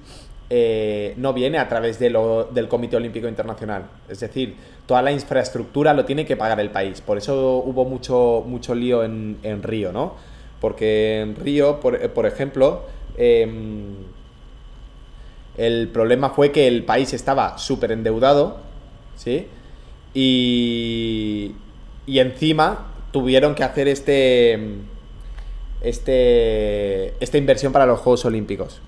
eh, 0.50 1.14
no 1.16 1.32
viene 1.32 1.58
a 1.58 1.68
través 1.68 1.98
del 1.98 2.68
Comité 2.68 2.96
Olímpico 2.96 3.26
Internacional. 3.26 3.86
Es 4.08 4.20
decir, 4.20 4.54
toda 4.86 5.00
la 5.00 5.10
infraestructura 5.10 5.94
lo 5.94 6.04
tiene 6.04 6.26
que 6.26 6.36
pagar 6.36 6.60
el 6.60 6.70
país. 6.70 7.00
Por 7.00 7.18
eso 7.18 7.56
hubo 7.64 7.84
mucho, 7.84 8.44
mucho 8.46 8.74
lío 8.74 9.02
en, 9.02 9.62
Río, 9.62 9.92
¿no? 9.92 10.14
Porque 10.60 11.20
en 11.20 11.36
Río, 11.36 11.80
por, 11.80 11.94
eh, 11.96 12.10
ejemplo, 12.26 12.82
em, 13.16 13.94
el 15.56 15.88
problema 15.88 16.30
fue 16.30 16.52
que 16.52 16.66
el 16.68 16.84
país 16.84 17.12
estaba 17.14 17.56
súper 17.58 17.92
endeudado, 17.92 18.58
¿sí? 19.16 19.46
Y, 20.14 21.54
y 22.06 22.18
encima 22.18 22.92
tuvieron 23.10 23.54
que 23.54 23.64
hacer 23.64 23.88
este, 23.88 24.58
este, 25.80 27.14
esta 27.22 27.38
inversión 27.38 27.72
para 27.72 27.86
los 27.86 28.00
Juegos 28.00 28.24
Olímpicos 28.26 28.82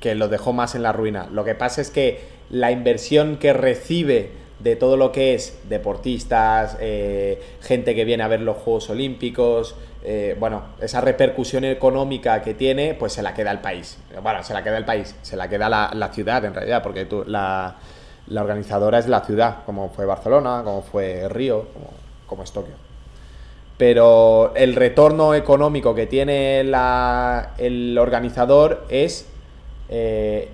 que 0.00 0.14
lo 0.14 0.28
dejó 0.28 0.52
más 0.52 0.74
en 0.74 0.82
la 0.82 0.92
ruina. 0.92 1.28
Lo 1.32 1.44
que 1.44 1.54
pasa 1.54 1.80
es 1.80 1.90
que 1.90 2.20
la 2.50 2.70
inversión 2.70 3.36
que 3.36 3.52
recibe 3.52 4.30
de 4.60 4.74
todo 4.74 4.96
lo 4.96 5.12
que 5.12 5.34
es 5.34 5.58
deportistas, 5.68 6.76
eh, 6.80 7.40
gente 7.60 7.94
que 7.94 8.04
viene 8.04 8.24
a 8.24 8.28
ver 8.28 8.40
los 8.40 8.56
Juegos 8.56 8.90
Olímpicos, 8.90 9.76
eh, 10.02 10.36
bueno, 10.38 10.62
esa 10.80 11.00
repercusión 11.00 11.64
económica 11.64 12.42
que 12.42 12.54
tiene, 12.54 12.94
pues 12.94 13.12
se 13.12 13.22
la 13.22 13.34
queda 13.34 13.50
el 13.50 13.60
país. 13.60 13.98
Bueno, 14.22 14.42
se 14.42 14.54
la 14.54 14.64
queda 14.64 14.78
el 14.78 14.84
país, 14.84 15.14
se 15.22 15.36
la 15.36 15.48
queda 15.48 15.68
la, 15.68 16.10
ciudad 16.12 16.44
en 16.44 16.54
realidad, 16.54 16.82
porque 16.82 17.04
tú, 17.04 17.24
la, 17.26 17.76
organizadora 18.34 18.98
es 18.98 19.06
la 19.06 19.20
ciudad, 19.20 19.58
como 19.64 19.90
fue 19.90 20.06
Barcelona, 20.06 20.62
como 20.64 20.82
fue 20.82 21.28
Río, 21.28 21.66
como, 21.72 21.90
como 22.26 22.42
es 22.42 22.52
Tokio. 22.52 22.74
Pero 23.76 24.52
el 24.56 24.74
retorno 24.74 25.34
económico 25.34 25.94
que 25.94 26.06
tiene 26.06 26.60
el 26.60 27.96
organizador 27.96 28.84
es 28.88 29.28
eh, 29.88 30.48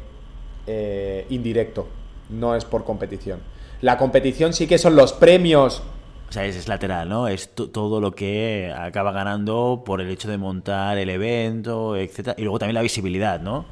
eh, 0.67 1.27
indirecto, 1.31 1.87
no 2.31 2.55
es 2.55 2.65
por 2.65 2.85
competición. 2.85 3.41
La 3.81 3.99
competición 3.99 4.53
sí 4.53 4.67
que 4.67 4.79
son 4.79 4.97
los 4.97 5.13
premios. 5.13 5.83
O 6.29 6.33
sea, 6.33 6.45
es, 6.47 6.69
lateral, 6.69 7.09
¿no? 7.09 7.29
Es 7.29 7.51
todo 7.55 8.01
lo 8.01 8.13
que 8.13 8.73
acaba 8.77 9.13
ganando 9.13 9.83
por 9.85 10.01
el 10.01 10.11
hecho 10.11 10.29
de 10.29 10.39
montar 10.39 10.97
el 10.99 11.11
evento, 11.11 11.97
etcétera. 11.97 12.35
Y 12.39 12.43
luego 12.43 12.59
también 12.59 12.75
la 12.75 12.83
visibilidad, 12.83 13.41
¿no? 13.41 13.67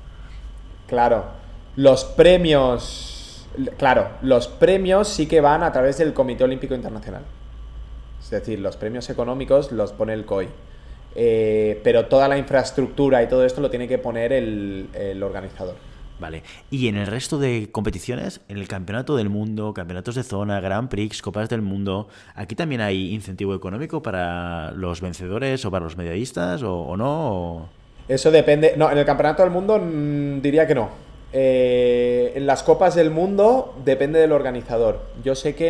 Claro. 0.87 1.25
Los 1.77 2.05
premios. 2.05 3.49
Claro, 3.79 4.09
los 4.23 4.49
premios 4.49 5.09
sí 5.09 5.27
que 5.27 5.41
van 5.41 5.63
a 5.63 5.73
través 5.73 5.99
del 5.99 6.13
Comité 6.13 6.45
Olímpico 6.45 6.75
Internacional. 6.75 7.23
Es 8.23 8.31
decir, 8.31 8.59
los 8.59 8.77
premios 8.77 9.09
económicos 9.11 9.73
los 9.73 9.93
pone 9.93 10.15
el 10.15 10.25
COI. 10.25 10.49
Eh, 11.15 11.81
pero 11.85 12.07
toda 12.07 12.29
la 12.29 12.39
infraestructura 12.39 13.23
y 13.23 13.29
todo 13.29 13.45
esto 13.45 13.61
lo 13.61 13.71
tiene 13.71 13.89
que 13.89 13.99
poner 13.99 14.33
el, 14.33 15.23
organizador. 15.23 15.77
Vale. 16.19 16.43
Y 16.71 16.87
en 16.87 16.97
el 16.97 17.07
resto 17.07 17.39
de 17.39 17.69
competiciones, 17.73 18.41
en 18.49 18.57
el 18.57 18.69
Campeonato 18.69 19.17
del 19.17 19.29
Mundo, 19.29 19.75
Campeonatos 19.75 20.15
de 20.15 20.23
Zona, 20.23 20.61
Grand 20.61 20.89
Prix, 20.89 21.21
Copas 21.21 21.49
del 21.49 21.63
Mundo, 21.63 22.09
¿aquí 22.35 22.55
también 22.55 22.81
hay 22.81 23.13
incentivo 23.13 23.55
económico 23.55 24.03
para 24.03 24.71
los 24.73 25.01
vencedores 25.01 25.65
o 25.65 25.71
para 25.71 25.85
los 25.85 25.97
medallistas 25.97 26.63
o, 26.63 26.97
no? 26.97 27.69
Eso 28.07 28.31
depende. 28.31 28.75
No, 28.77 28.91
en 28.91 28.99
el 28.99 29.05
Campeonato 29.05 29.43
del 29.43 29.51
Mundo 29.51 29.79
mm, 29.79 30.41
diría 30.41 30.67
que 30.67 30.77
no. 30.77 31.12
Eh, 31.35 32.33
en 32.35 32.47
las 32.47 32.63
copas 32.63 32.95
del 32.95 33.11
mundo 33.11 33.75
depende 33.85 34.19
del 34.21 34.33
organizador. 34.33 35.01
Yo 35.25 35.35
sé 35.35 35.55
que 35.55 35.69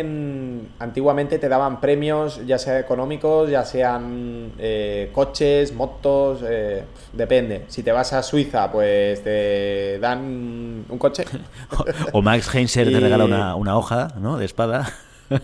antiguamente 0.79 1.39
te 1.39 1.47
daban 1.47 1.79
premios, 1.79 2.45
ya 2.45 2.57
sea 2.57 2.79
económicos, 2.79 3.49
ya 3.49 3.63
sean 3.63 4.51
eh, 4.59 5.09
coches, 5.13 5.73
motos, 5.73 6.43
eh, 6.45 6.83
depende. 7.13 7.63
Si 7.67 7.81
te 7.81 7.93
vas 7.93 8.11
a 8.11 8.23
Suiza, 8.23 8.71
pues 8.71 9.23
te 9.23 9.99
dan 9.99 10.85
un 10.89 10.97
coche. 10.97 11.23
o 12.11 12.21
Max 12.21 12.53
Heinzer 12.53 12.91
te 12.91 12.99
regala 12.99 13.23
una, 13.23 13.55
una 13.55 13.77
hoja 13.77 14.09
¿no? 14.19 14.37
de 14.37 14.45
espada. 14.45 14.91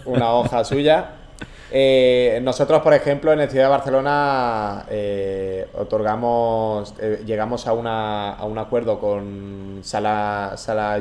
una 0.05 0.33
hoja 0.33 0.65
suya. 0.65 1.18
Eh, 1.71 2.39
nosotros, 2.41 2.81
por 2.81 2.93
ejemplo, 2.93 3.31
en 3.31 3.41
el 3.41 3.49
Ciudad 3.49 3.65
de 3.65 3.69
Barcelona 3.69 4.85
eh, 4.89 5.67
otorgamos, 5.75 6.95
eh, 6.99 7.21
llegamos 7.25 7.67
a, 7.67 7.73
un 7.73 8.57
acuerdo 8.57 8.99
con 8.99 9.79
Sala, 9.83 10.53
Sala 10.57 10.99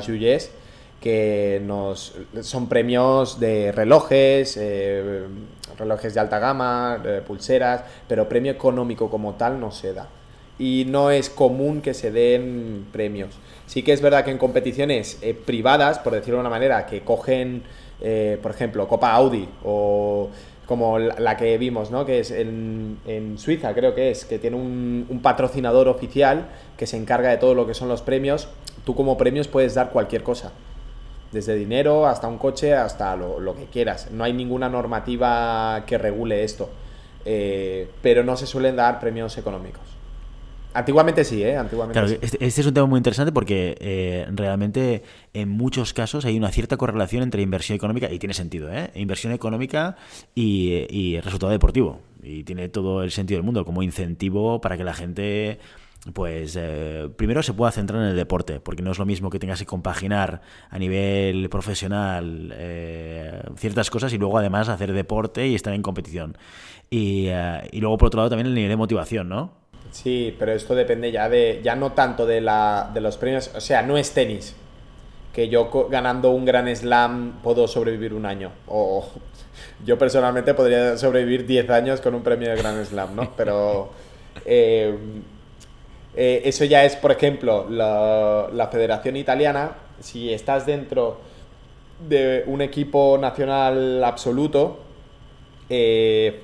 que 1.01 1.63
nos 1.65 2.17
son 2.43 2.69
premios 2.69 3.39
de 3.39 3.71
relojes, 3.73 4.59
relojes 5.79 6.13
de 6.13 6.21
alta 6.21 6.41
gama, 6.41 7.03
pulseras, 7.25 7.85
pero 8.09 8.29
premio 8.29 8.51
económico 8.51 9.09
como 9.09 9.35
tal 9.35 9.61
no 9.61 9.71
se 9.71 9.95
da. 9.95 10.09
Y 10.59 10.87
no 10.89 11.13
es 11.13 11.31
común 11.31 11.83
que 11.83 11.95
se 11.95 12.11
den 12.11 12.89
premios. 12.93 13.39
Sí 13.67 13.85
que 13.85 13.93
es 13.93 14.03
verdad 14.03 14.25
que 14.25 14.33
en 14.33 14.39
competiciones 14.39 15.21
privadas, 15.47 16.01
por 16.01 16.15
decirlo 16.15 16.39
de 16.39 16.41
una 16.41 16.51
manera, 16.51 16.85
que 16.85 17.03
cogen, 17.03 17.63
por 18.43 18.51
ejemplo, 18.51 18.89
Copa 18.89 19.13
Audi 19.13 19.49
o 19.65 20.29
como 20.69 20.99
la 20.99 21.37
que 21.39 21.57
vimos, 21.57 21.91
¿no? 21.91 22.05
Que 22.05 22.21
es 22.21 22.31
en, 22.31 22.99
en 23.07 23.39
Suiza, 23.39 23.73
creo 23.75 23.95
que 23.95 24.11
es, 24.11 24.27
que 24.27 24.39
tiene 24.39 24.57
un, 24.57 25.07
un, 25.09 25.23
patrocinador 25.23 25.89
oficial 25.89 26.49
que 26.77 26.87
se 26.87 26.99
encarga 26.99 27.31
de 27.31 27.39
todo 27.39 27.55
lo 27.55 27.67
que 27.67 27.73
son 27.73 27.89
los 27.89 28.03
premios. 28.03 28.49
Tú 28.85 28.95
como 28.95 29.17
premios 29.17 29.49
puedes 29.49 29.75
dar 29.75 29.91
cualquier 29.91 30.23
cosa 30.23 30.53
desde 31.33 31.55
dinero 31.55 32.07
hasta 32.07 32.29
un 32.29 32.39
coche, 32.39 32.75
hasta 32.75 33.17
lo, 33.17 33.55
que 33.55 33.65
quieras. 33.67 34.11
No 34.11 34.25
hay 34.25 34.33
ninguna 34.33 34.69
normativa 34.69 35.85
que 35.87 35.99
regule 35.99 36.45
esto, 36.45 36.69
eh, 37.25 37.91
pero 38.03 38.25
no 38.25 38.37
se 38.37 38.47
suelen 38.47 38.77
dar 38.77 39.01
premios 39.01 39.37
económicos. 39.39 39.98
Antiguamente 40.75 41.25
sí, 41.25 41.43
¿eh? 41.43 41.57
Antiguamente 41.57 41.99
claro, 41.99 42.19
Este, 42.21 42.45
este, 42.45 42.61
es 42.61 42.67
un 42.67 42.75
tema 42.75 42.87
muy 42.87 42.99
interesante 42.99 43.33
porque 43.33 43.77
eh, 43.81 44.27
realmente 44.31 45.03
en 45.33 45.49
muchos 45.49 45.93
casos 45.93 46.25
hay 46.25 46.37
una 46.37 46.51
cierta 46.51 46.77
correlación 46.77 47.23
entre 47.23 47.43
inversión 47.43 47.77
económica, 47.77 48.11
y 48.11 48.19
tiene 48.19 48.35
sentido, 48.35 48.73
¿eh? 48.73 48.91
Inversión 48.95 49.33
económica 49.33 49.97
y, 50.35 50.87
y 50.91 51.21
resultado 51.21 51.51
deportivo. 51.51 52.01
Y 52.23 52.45
tiene 52.45 52.69
todo 52.69 53.03
el 53.03 53.11
sentido 53.11 53.39
del 53.39 53.45
mundo 53.45 53.65
como 53.65 53.83
incentivo 53.83 54.61
para 54.61 54.77
que 54.77 54.85
la 54.85 54.95
gente 54.95 55.59
pues 56.13 56.57
eh, 56.59 57.09
primero 57.17 57.43
se 57.43 57.53
pueda 57.53 57.73
centrar 57.73 58.03
en 58.03 58.09
el 58.09 58.17
deporte, 58.17 58.61
porque 58.61 58.83
no 58.83 58.93
es 58.93 58.99
lo 58.99 59.07
mismo 59.07 59.31
que 59.31 59.39
tengas 59.39 59.59
que 59.59 59.67
compaginar 59.67 60.41
a 60.71 60.79
nivel 60.79 61.49
profesional 61.51 62.53
eh, 62.55 63.43
ciertas 63.57 63.91
cosas 63.91 64.13
y 64.13 64.19
luego 64.19 64.39
además 64.39 64.69
hacer 64.69 64.93
deporte 64.93 65.47
y 65.47 65.55
estar 65.55 65.75
en 65.75 65.83
competición. 65.83 66.37
Y, 66.91 67.27
eh, 67.29 67.69
y, 67.73 67.81
luego 67.81 67.99
por 67.99 68.07
otro 68.07 68.19
lado 68.19 68.31
también 68.31 68.47
el 68.47 68.55
nivel 68.55 68.71
de 68.71 68.77
motivación, 68.77 69.29
¿no? 69.29 69.53
Sí, 69.91 70.35
pero 70.39 70.53
esto 70.53 70.75
depende 70.75 71.11
ya 71.11 71.29
de, 71.29 71.61
ya 71.63 71.75
no 71.75 71.93
tanto 71.93 72.27
de, 72.27 72.41
la, 72.41 72.91
de 72.93 73.01
los 73.01 73.17
premios, 73.17 73.51
o 73.55 73.61
sea, 73.61 73.83
no 73.83 73.97
es 73.97 74.13
tenis, 74.13 74.55
que 75.33 75.49
yo 75.49 75.71
ganando 75.91 76.31
un 76.31 76.45
gran 76.45 76.75
slam 76.75 77.41
puedo 77.43 77.67
sobrevivir 77.67 78.13
un 78.15 78.27
año, 78.27 78.53
o 78.67 79.07
yo 79.85 79.99
personalmente 79.99 80.55
podría 80.55 80.97
sobrevivir 80.99 81.47
10 81.47 81.71
años 81.71 82.01
con 82.01 82.15
un 82.15 82.23
premio 82.23 82.51
de 82.51 82.57
gran 82.57 82.85
slam, 82.85 83.17
¿no? 83.17 83.33
Pero... 83.37 83.91
Eh, 86.21 86.43
eso 86.49 86.65
ya 86.65 86.85
es, 86.85 86.97
por 86.97 87.13
ejemplo, 87.13 87.69
la, 87.71 88.69
Federación 88.73 89.17
Italiana. 89.17 89.77
Si 90.01 90.33
estás 90.33 90.67
dentro 90.67 91.21
de 92.09 92.43
un 92.49 92.61
equipo 92.61 93.19
nacional 93.19 94.03
absoluto, 94.03 94.81
eh, 95.71 96.43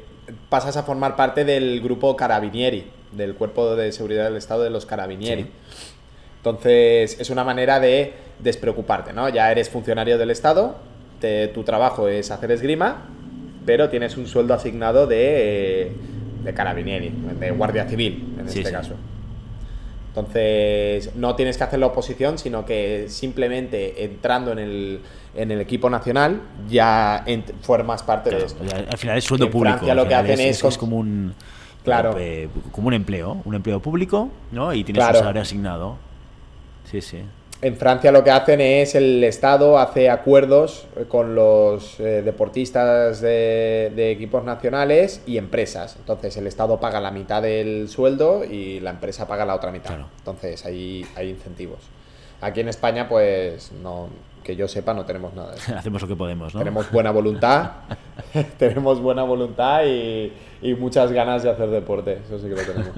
pasas 0.48 0.76
a 0.76 0.84
formar 0.84 1.16
parte 1.16 1.44
del 1.44 1.80
grupo 1.80 2.14
Carabinieri, 2.14 2.84
del 3.16 3.34
Cuerpo 3.34 3.76
de 3.76 3.92
Seguridad 3.92 4.24
del 4.24 4.36
Estado 4.36 4.62
de 4.62 4.70
los 4.70 4.86
Carabinieri. 4.86 5.46
Entonces, 6.38 7.18
es 7.20 7.30
una 7.30 7.44
manera 7.44 7.80
de 7.80 8.12
despreocuparte, 8.38 9.12
¿no? 9.12 9.28
Ya 9.28 9.50
eres 9.50 9.70
funcionario 9.70 10.18
del 10.18 10.30
Estado, 10.30 10.76
tu 11.54 11.64
trabajo 11.64 12.08
es 12.08 12.30
hacer 12.30 12.50
esgrima, 12.50 13.06
pero 13.64 13.88
tienes 13.88 14.16
un 14.16 14.26
sueldo 14.26 14.54
asignado 14.54 15.06
de, 15.06 15.92
de 16.42 16.54
Carabinieri, 16.54 17.12
de 17.40 17.50
Guardia 17.50 17.88
Civil, 17.88 18.34
en 18.38 18.46
este 18.46 18.70
caso. 18.70 18.94
Entonces, 20.08 21.16
no 21.16 21.34
tienes 21.34 21.56
que 21.56 21.64
hacer 21.64 21.80
la 21.80 21.86
oposición, 21.86 22.38
sino 22.38 22.64
que 22.64 23.06
simplemente 23.08 24.04
entrando 24.04 24.52
en 24.52 24.60
el, 24.60 25.00
en 25.34 25.50
el 25.50 25.60
equipo 25.60 25.90
nacional 25.90 26.40
ya 26.68 27.24
formas 27.62 28.04
parte 28.04 28.30
de 28.30 28.44
esto. 28.44 28.62
Al 28.90 28.98
final 28.98 29.18
es 29.18 29.24
sueldo 29.24 29.50
público. 29.50 29.78
Francia 29.78 29.94
lo 29.94 30.06
que 30.06 30.14
hacen 30.14 30.38
es, 30.38 30.62
como 30.78 30.98
un 30.98 31.34
claro. 31.84 32.16
como 32.72 32.88
un 32.88 32.94
empleo, 32.94 33.40
un 33.44 33.54
empleo 33.54 33.80
público, 33.80 34.30
¿no? 34.50 34.72
Y 34.74 34.82
tienes 34.82 35.06
un 35.06 35.14
salario 35.14 35.42
asignado. 35.42 35.96
Sí, 36.90 37.00
sí. 37.00 37.22
En 37.64 37.76
Francia 37.76 38.12
lo 38.12 38.22
que 38.22 38.30
hacen 38.30 38.60
es 38.60 38.94
el 38.94 39.24
Estado 39.24 39.78
hace 39.78 40.10
acuerdos 40.10 40.86
eh, 40.96 41.04
con 41.08 41.34
los 41.34 41.98
eh, 41.98 42.20
deportistas 42.22 43.22
de, 43.22 44.10
equipos 44.10 44.44
nacionales 44.44 45.22
y 45.26 45.38
empresas. 45.38 45.96
Entonces 45.96 46.36
el 46.36 46.46
Estado 46.46 46.78
paga 46.78 47.00
la 47.00 47.10
mitad 47.10 47.40
del 47.40 47.88
sueldo 47.88 48.44
y 48.44 48.80
la 48.80 48.90
empresa 48.90 49.26
paga 49.26 49.46
la 49.46 49.54
otra 49.54 49.70
mitad. 49.72 49.94
Entonces 50.18 50.66
ahí 50.66 51.06
hay 51.16 51.30
incentivos. 51.30 51.78
Aquí 52.42 52.60
en 52.60 52.68
España, 52.68 53.08
pues 53.08 53.72
no, 53.82 54.08
que 54.44 54.54
yo 54.54 54.68
sepa, 54.68 54.94
no 54.94 55.04
tenemos 55.04 55.34
nada. 55.34 55.54
Hacemos 55.76 56.02
lo 56.02 56.08
que 56.08 56.14
podemos, 56.14 56.54
¿no? 56.54 56.60
Tenemos 56.60 56.90
buena 56.92 57.10
voluntad, 57.10 57.72
tenemos 58.58 59.00
buena 59.00 59.24
voluntad 59.24 59.84
y, 59.84 60.32
y 60.62 60.74
muchas 60.74 61.10
ganas 61.10 61.42
de 61.42 61.50
hacer 61.50 61.70
deporte. 61.70 62.20
Eso 62.24 62.38
sí 62.38 62.44
que 62.44 62.54
lo 62.54 62.62
tenemos. 62.62 62.92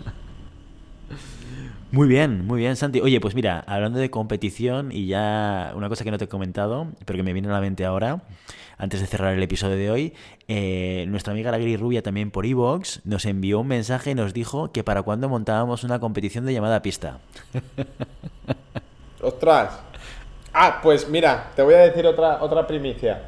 Muy 1.92 2.09
bien, 2.09 2.46
muy 2.46 2.59
bien, 2.59 2.76
Santi. 2.76 3.00
Oye, 3.00 3.20
pues 3.20 3.35
mira, 3.35 3.64
hablando 3.66 3.98
de 3.98 4.11
competición 4.11 4.90
y 4.90 5.06
ya 5.06 5.72
una 5.76 5.88
cosa 5.88 6.04
que 6.04 6.11
no 6.11 6.18
te 6.18 6.24
he 6.24 6.28
comentado, 6.28 6.88
pero 7.04 7.16
que 7.16 7.22
me 7.22 7.32
viene 7.32 7.48
a 7.48 7.52
la 7.52 7.61
mente 7.61 7.85
ahora, 7.85 8.22
antes 8.76 9.00
de 9.00 9.06
cerrar 9.06 9.32
el 9.32 9.42
episodio 9.42 9.76
de 9.76 9.90
hoy, 9.90 10.12
eh, 10.48 11.06
nuestra 11.09 11.32
amiga 11.32 11.50
la 11.50 11.59
Gris 11.59 11.78
Rubia 11.78 12.02
también 12.02 12.30
por 12.30 12.44
Evox 12.44 13.00
nos 13.04 13.24
envió 13.24 13.61
un 13.61 13.68
mensaje 13.68 14.11
y 14.11 14.14
nos 14.14 14.35
dijo 14.35 14.72
que 14.72 14.85
para 14.85 15.02
cuando 15.02 15.28
montábamos 15.28 15.85
una 15.85 16.00
competición 16.00 16.44
de 16.44 16.52
llamada 16.52 16.76
a 16.76 16.82
pista. 16.82 17.20
¡Ostras! 19.22 19.86
Ah, 20.58 20.80
pues 20.82 21.06
mira, 21.10 21.50
te 21.54 21.60
voy 21.60 21.74
a 21.74 21.80
decir 21.80 22.06
otra, 22.06 22.42
otra 22.42 22.66
primicia. 22.66 23.24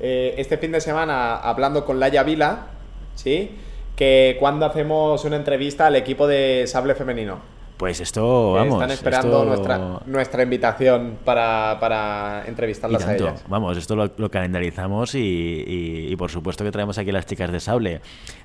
Eh, 0.00 0.34
este 0.36 0.58
fin 0.58 0.72
de 0.72 0.80
semana, 0.80 1.36
hablando 1.36 1.84
con 1.84 2.00
Laia 2.00 2.24
Vila, 2.24 2.66
¿sí? 3.14 3.56
Que 3.94 4.36
cuando 4.40 4.66
hacemos 4.66 5.24
una 5.24 5.36
entrevista 5.36 5.86
al 5.86 5.94
equipo 5.94 6.26
de 6.26 6.64
sable 6.66 6.96
femenino. 6.96 7.38
Pues 7.76 8.00
esto, 8.00 8.54
vamos. 8.54 8.74
Están 8.74 8.90
esperando 8.90 9.44
nuestra, 9.44 10.00
nuestra 10.06 10.42
invitación 10.42 11.18
para, 11.24 11.78
para 11.78 12.42
entrevistarlas 12.48 13.06
a 13.06 13.14
ellas. 13.14 13.44
Vamos, 13.46 13.76
esto 13.76 13.94
lo, 13.94 14.30
calendarizamos 14.30 15.14
y, 15.14 15.64
y, 16.08 16.16
por 16.16 16.32
supuesto 16.32 16.64
que 16.64 16.72
traemos 16.72 16.98
aquí 16.98 17.10
a 17.10 17.12
las 17.12 17.26
chicas 17.26 17.52
de 17.52 17.60
Sable. 17.60 18.00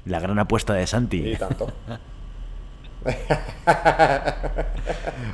La 0.06 0.19
gran 0.19 0.38
apuesta 0.38 0.76
de 0.76 0.86
Santi. 0.86 1.32
Y 1.32 1.36
tanto. 1.38 1.71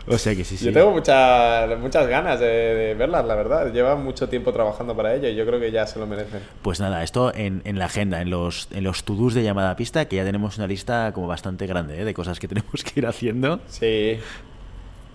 o 0.08 0.18
sea 0.18 0.36
que 0.36 0.44
sí, 0.44 0.58
sí. 0.58 0.66
Yo 0.66 0.74
tengo 0.74 0.92
muchas, 0.92 1.80
muchas 1.80 2.08
ganas 2.08 2.40
de, 2.40 2.96
verlas, 2.98 3.26
la 3.26 3.36
verdad. 3.36 3.72
Llevan 3.72 4.04
mucho 4.04 4.30
tiempo 4.30 4.52
trabajando 4.54 4.96
para 4.96 5.16
ello 5.16 5.28
y 5.30 5.36
yo 5.36 5.46
creo 5.46 5.60
que 5.60 5.72
ya 5.72 5.88
se 5.88 6.00
lo 6.00 6.08
merecen. 6.08 6.42
Pues 6.62 6.80
nada, 6.80 7.04
esto 7.04 7.34
en, 7.34 7.62
en 7.66 7.80
la 7.80 7.86
agenda, 7.86 8.22
en 8.22 8.30
los, 8.30 8.68
en 8.72 8.84
los 8.84 9.04
to-dos 9.04 9.34
de 9.34 9.44
llamada 9.44 9.72
a 9.72 9.76
pista, 9.76 10.06
que 10.06 10.18
ya 10.18 10.24
tenemos 10.24 10.58
una 10.58 10.68
lista 10.68 11.12
como 11.14 11.28
bastante 11.28 11.66
grande 11.68 12.02
¿eh? 12.02 12.06
de 12.06 12.14
cosas 12.14 12.40
que 12.40 12.48
tenemos 12.50 12.84
que 12.84 13.00
ir 13.00 13.08
haciendo. 13.08 13.60
Sí. 13.68 14.20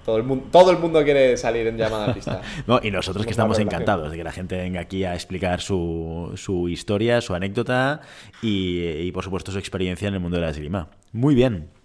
Todo 0.04 0.16
el, 0.16 0.22
mundo, 0.22 0.46
todo 0.50 0.70
el 0.70 0.78
mundo 0.78 1.04
quiere 1.04 1.36
salir 1.36 1.66
en 1.66 1.76
llamada 1.76 2.10
a 2.10 2.14
pista. 2.14 2.40
no, 2.66 2.80
y 2.82 2.90
nosotros 2.90 3.26
que 3.26 3.30
estamos 3.32 3.58
encantados 3.58 4.10
de 4.10 4.16
que 4.16 4.24
la 4.24 4.32
gente 4.32 4.56
venga 4.56 4.80
aquí 4.80 5.04
a 5.04 5.12
explicar 5.12 5.60
su, 5.60 6.32
su 6.34 6.70
historia, 6.70 7.20
su 7.20 7.34
anécdota 7.34 8.00
y, 8.40 8.80
y, 8.80 9.12
por 9.12 9.22
supuesto, 9.22 9.52
su 9.52 9.58
experiencia 9.58 10.08
en 10.08 10.14
el 10.14 10.20
mundo 10.20 10.38
de 10.38 10.44
la 10.44 10.48
esgrima. 10.48 10.88
Muy 11.12 11.34
bien. 11.34 11.77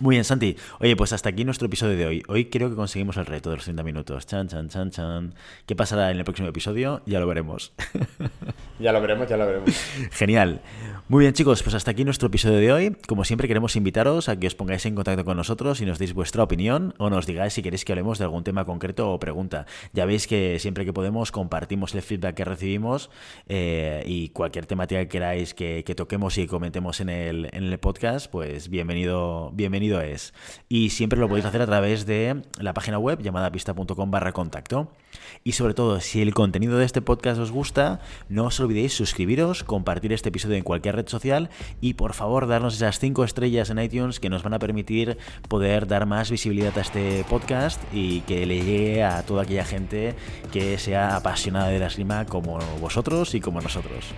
Muy 0.00 0.16
bien, 0.16 0.24
Santi. 0.24 0.56
Oye, 0.80 0.96
pues 0.96 1.12
hasta 1.12 1.28
aquí 1.28 1.44
nuestro 1.44 1.66
episodio 1.66 1.96
de 1.96 2.06
hoy. 2.06 2.22
Hoy 2.26 2.46
creo 2.46 2.70
que 2.70 2.76
conseguimos 2.76 3.18
el 3.18 3.26
reto 3.26 3.50
de 3.50 3.56
los 3.56 3.64
30 3.64 3.82
minutos. 3.82 4.26
Chan, 4.26 4.48
chan, 4.48 4.68
chan, 4.68 4.90
chan. 4.90 5.34
¿Qué 5.66 5.76
pasará 5.76 6.10
en 6.10 6.16
el 6.16 6.24
próximo 6.24 6.48
episodio? 6.48 7.02
Ya 7.04 7.20
lo 7.20 7.26
veremos. 7.26 7.72
ya 8.80 8.90
lo 8.90 9.00
veremos, 9.00 9.28
ya 9.28 9.36
lo 9.36 9.46
veremos. 9.46 9.70
Genial. 10.10 10.62
Muy 11.08 11.24
bien, 11.24 11.34
chicos, 11.34 11.62
pues 11.62 11.74
hasta 11.74 11.90
aquí 11.90 12.04
nuestro 12.04 12.28
episodio 12.28 12.56
de 12.56 12.72
hoy. 12.72 12.96
Como 13.06 13.24
siempre, 13.24 13.46
queremos 13.46 13.76
invitaros 13.76 14.30
a 14.30 14.40
que 14.40 14.46
os 14.46 14.54
pongáis 14.54 14.86
en 14.86 14.94
contacto 14.94 15.26
con 15.26 15.36
nosotros 15.36 15.80
y 15.82 15.86
nos 15.86 15.98
deis 15.98 16.14
vuestra 16.14 16.42
opinión 16.42 16.94
o 16.98 17.10
nos 17.10 17.26
digáis 17.26 17.52
si 17.52 17.62
queréis 17.62 17.84
que 17.84 17.92
hablemos 17.92 18.18
de 18.18 18.24
algún 18.24 18.44
tema 18.44 18.64
concreto 18.64 19.12
o 19.12 19.20
pregunta. 19.20 19.66
Ya 19.92 20.06
veis 20.06 20.26
que 20.26 20.58
siempre 20.58 20.86
que 20.86 20.94
podemos 20.94 21.30
compartimos 21.30 21.94
el 21.94 22.02
feedback 22.02 22.34
que 22.34 22.44
recibimos 22.46 23.10
eh, 23.46 24.02
y 24.06 24.30
cualquier 24.30 24.64
temática 24.64 25.00
que 25.02 25.08
queráis 25.08 25.52
que, 25.52 25.84
toquemos 25.94 26.38
y 26.38 26.46
comentemos 26.46 27.00
en 27.00 27.10
el, 27.10 27.50
en 27.52 27.64
el 27.64 27.78
podcast, 27.78 28.30
pues 28.30 28.70
bienvenido, 28.70 29.50
bienvenido 29.52 29.81
es. 29.90 30.32
Y 30.68 30.90
siempre 30.90 31.18
lo 31.18 31.28
podéis 31.28 31.46
hacer 31.46 31.62
a 31.62 31.66
través 31.66 32.06
de 32.06 32.42
la 32.58 32.74
página 32.74 32.98
web 32.98 33.20
llamada 33.20 33.50
pista.com 33.50 34.10
barra 34.10 34.32
contacto. 34.32 34.92
Y 35.44 35.52
sobre 35.52 35.74
todo, 35.74 36.00
si 36.00 36.22
el 36.22 36.34
contenido 36.34 36.78
de 36.78 36.84
este 36.84 37.02
podcast 37.02 37.40
os 37.40 37.50
gusta, 37.50 38.00
no 38.28 38.46
os 38.46 38.60
olvidéis 38.60 38.94
suscribiros, 38.94 39.64
compartir 39.64 40.12
este 40.12 40.28
episodio 40.28 40.56
en 40.56 40.64
cualquier 40.64 40.96
red 40.96 41.08
social 41.08 41.50
y 41.80 41.94
por 41.94 42.14
favor 42.14 42.46
darnos 42.46 42.76
esas 42.76 42.98
5 42.98 43.24
estrellas 43.24 43.70
en 43.70 43.78
iTunes 43.78 44.20
que 44.20 44.30
nos 44.30 44.42
van 44.42 44.54
a 44.54 44.58
permitir 44.58 45.18
poder 45.48 45.86
dar 45.86 46.06
más 46.06 46.30
visibilidad 46.30 46.76
a 46.78 46.82
este 46.82 47.24
podcast 47.28 47.82
y 47.92 48.20
que 48.20 48.46
le 48.46 48.64
llegue 48.64 49.02
a 49.02 49.22
toda 49.22 49.42
aquella 49.42 49.64
gente 49.64 50.14
que 50.52 50.78
sea 50.78 51.16
apasionada 51.16 51.68
de 51.68 51.78
la 51.78 51.86
esgrima 51.86 52.24
como 52.26 52.58
vosotros 52.80 53.34
y 53.34 53.40
como 53.40 53.60
nosotros. 53.60 54.14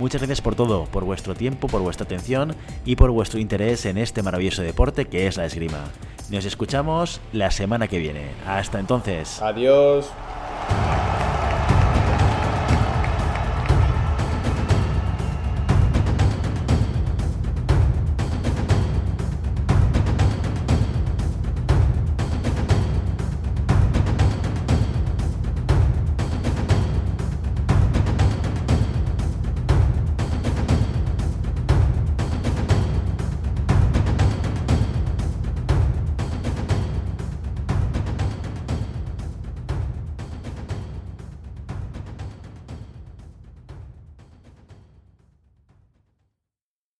Muchas 0.00 0.22
gracias 0.22 0.40
por 0.40 0.54
todo, 0.54 0.86
por 0.86 1.04
vuestro 1.04 1.34
tiempo, 1.34 1.68
por 1.68 1.82
vuestra 1.82 2.06
atención 2.06 2.56
y 2.86 2.96
por 2.96 3.10
vuestro 3.10 3.38
interés 3.38 3.84
en 3.84 3.98
este 3.98 4.22
maravilloso 4.22 4.62
deporte 4.62 5.04
que 5.04 5.26
es 5.26 5.36
la 5.36 5.44
esgrima. 5.44 5.84
Nos 6.30 6.46
escuchamos 6.46 7.20
la 7.34 7.50
semana 7.50 7.86
que 7.86 7.98
viene. 7.98 8.30
Hasta 8.46 8.80
entonces. 8.80 9.42
Adiós. 9.42 10.10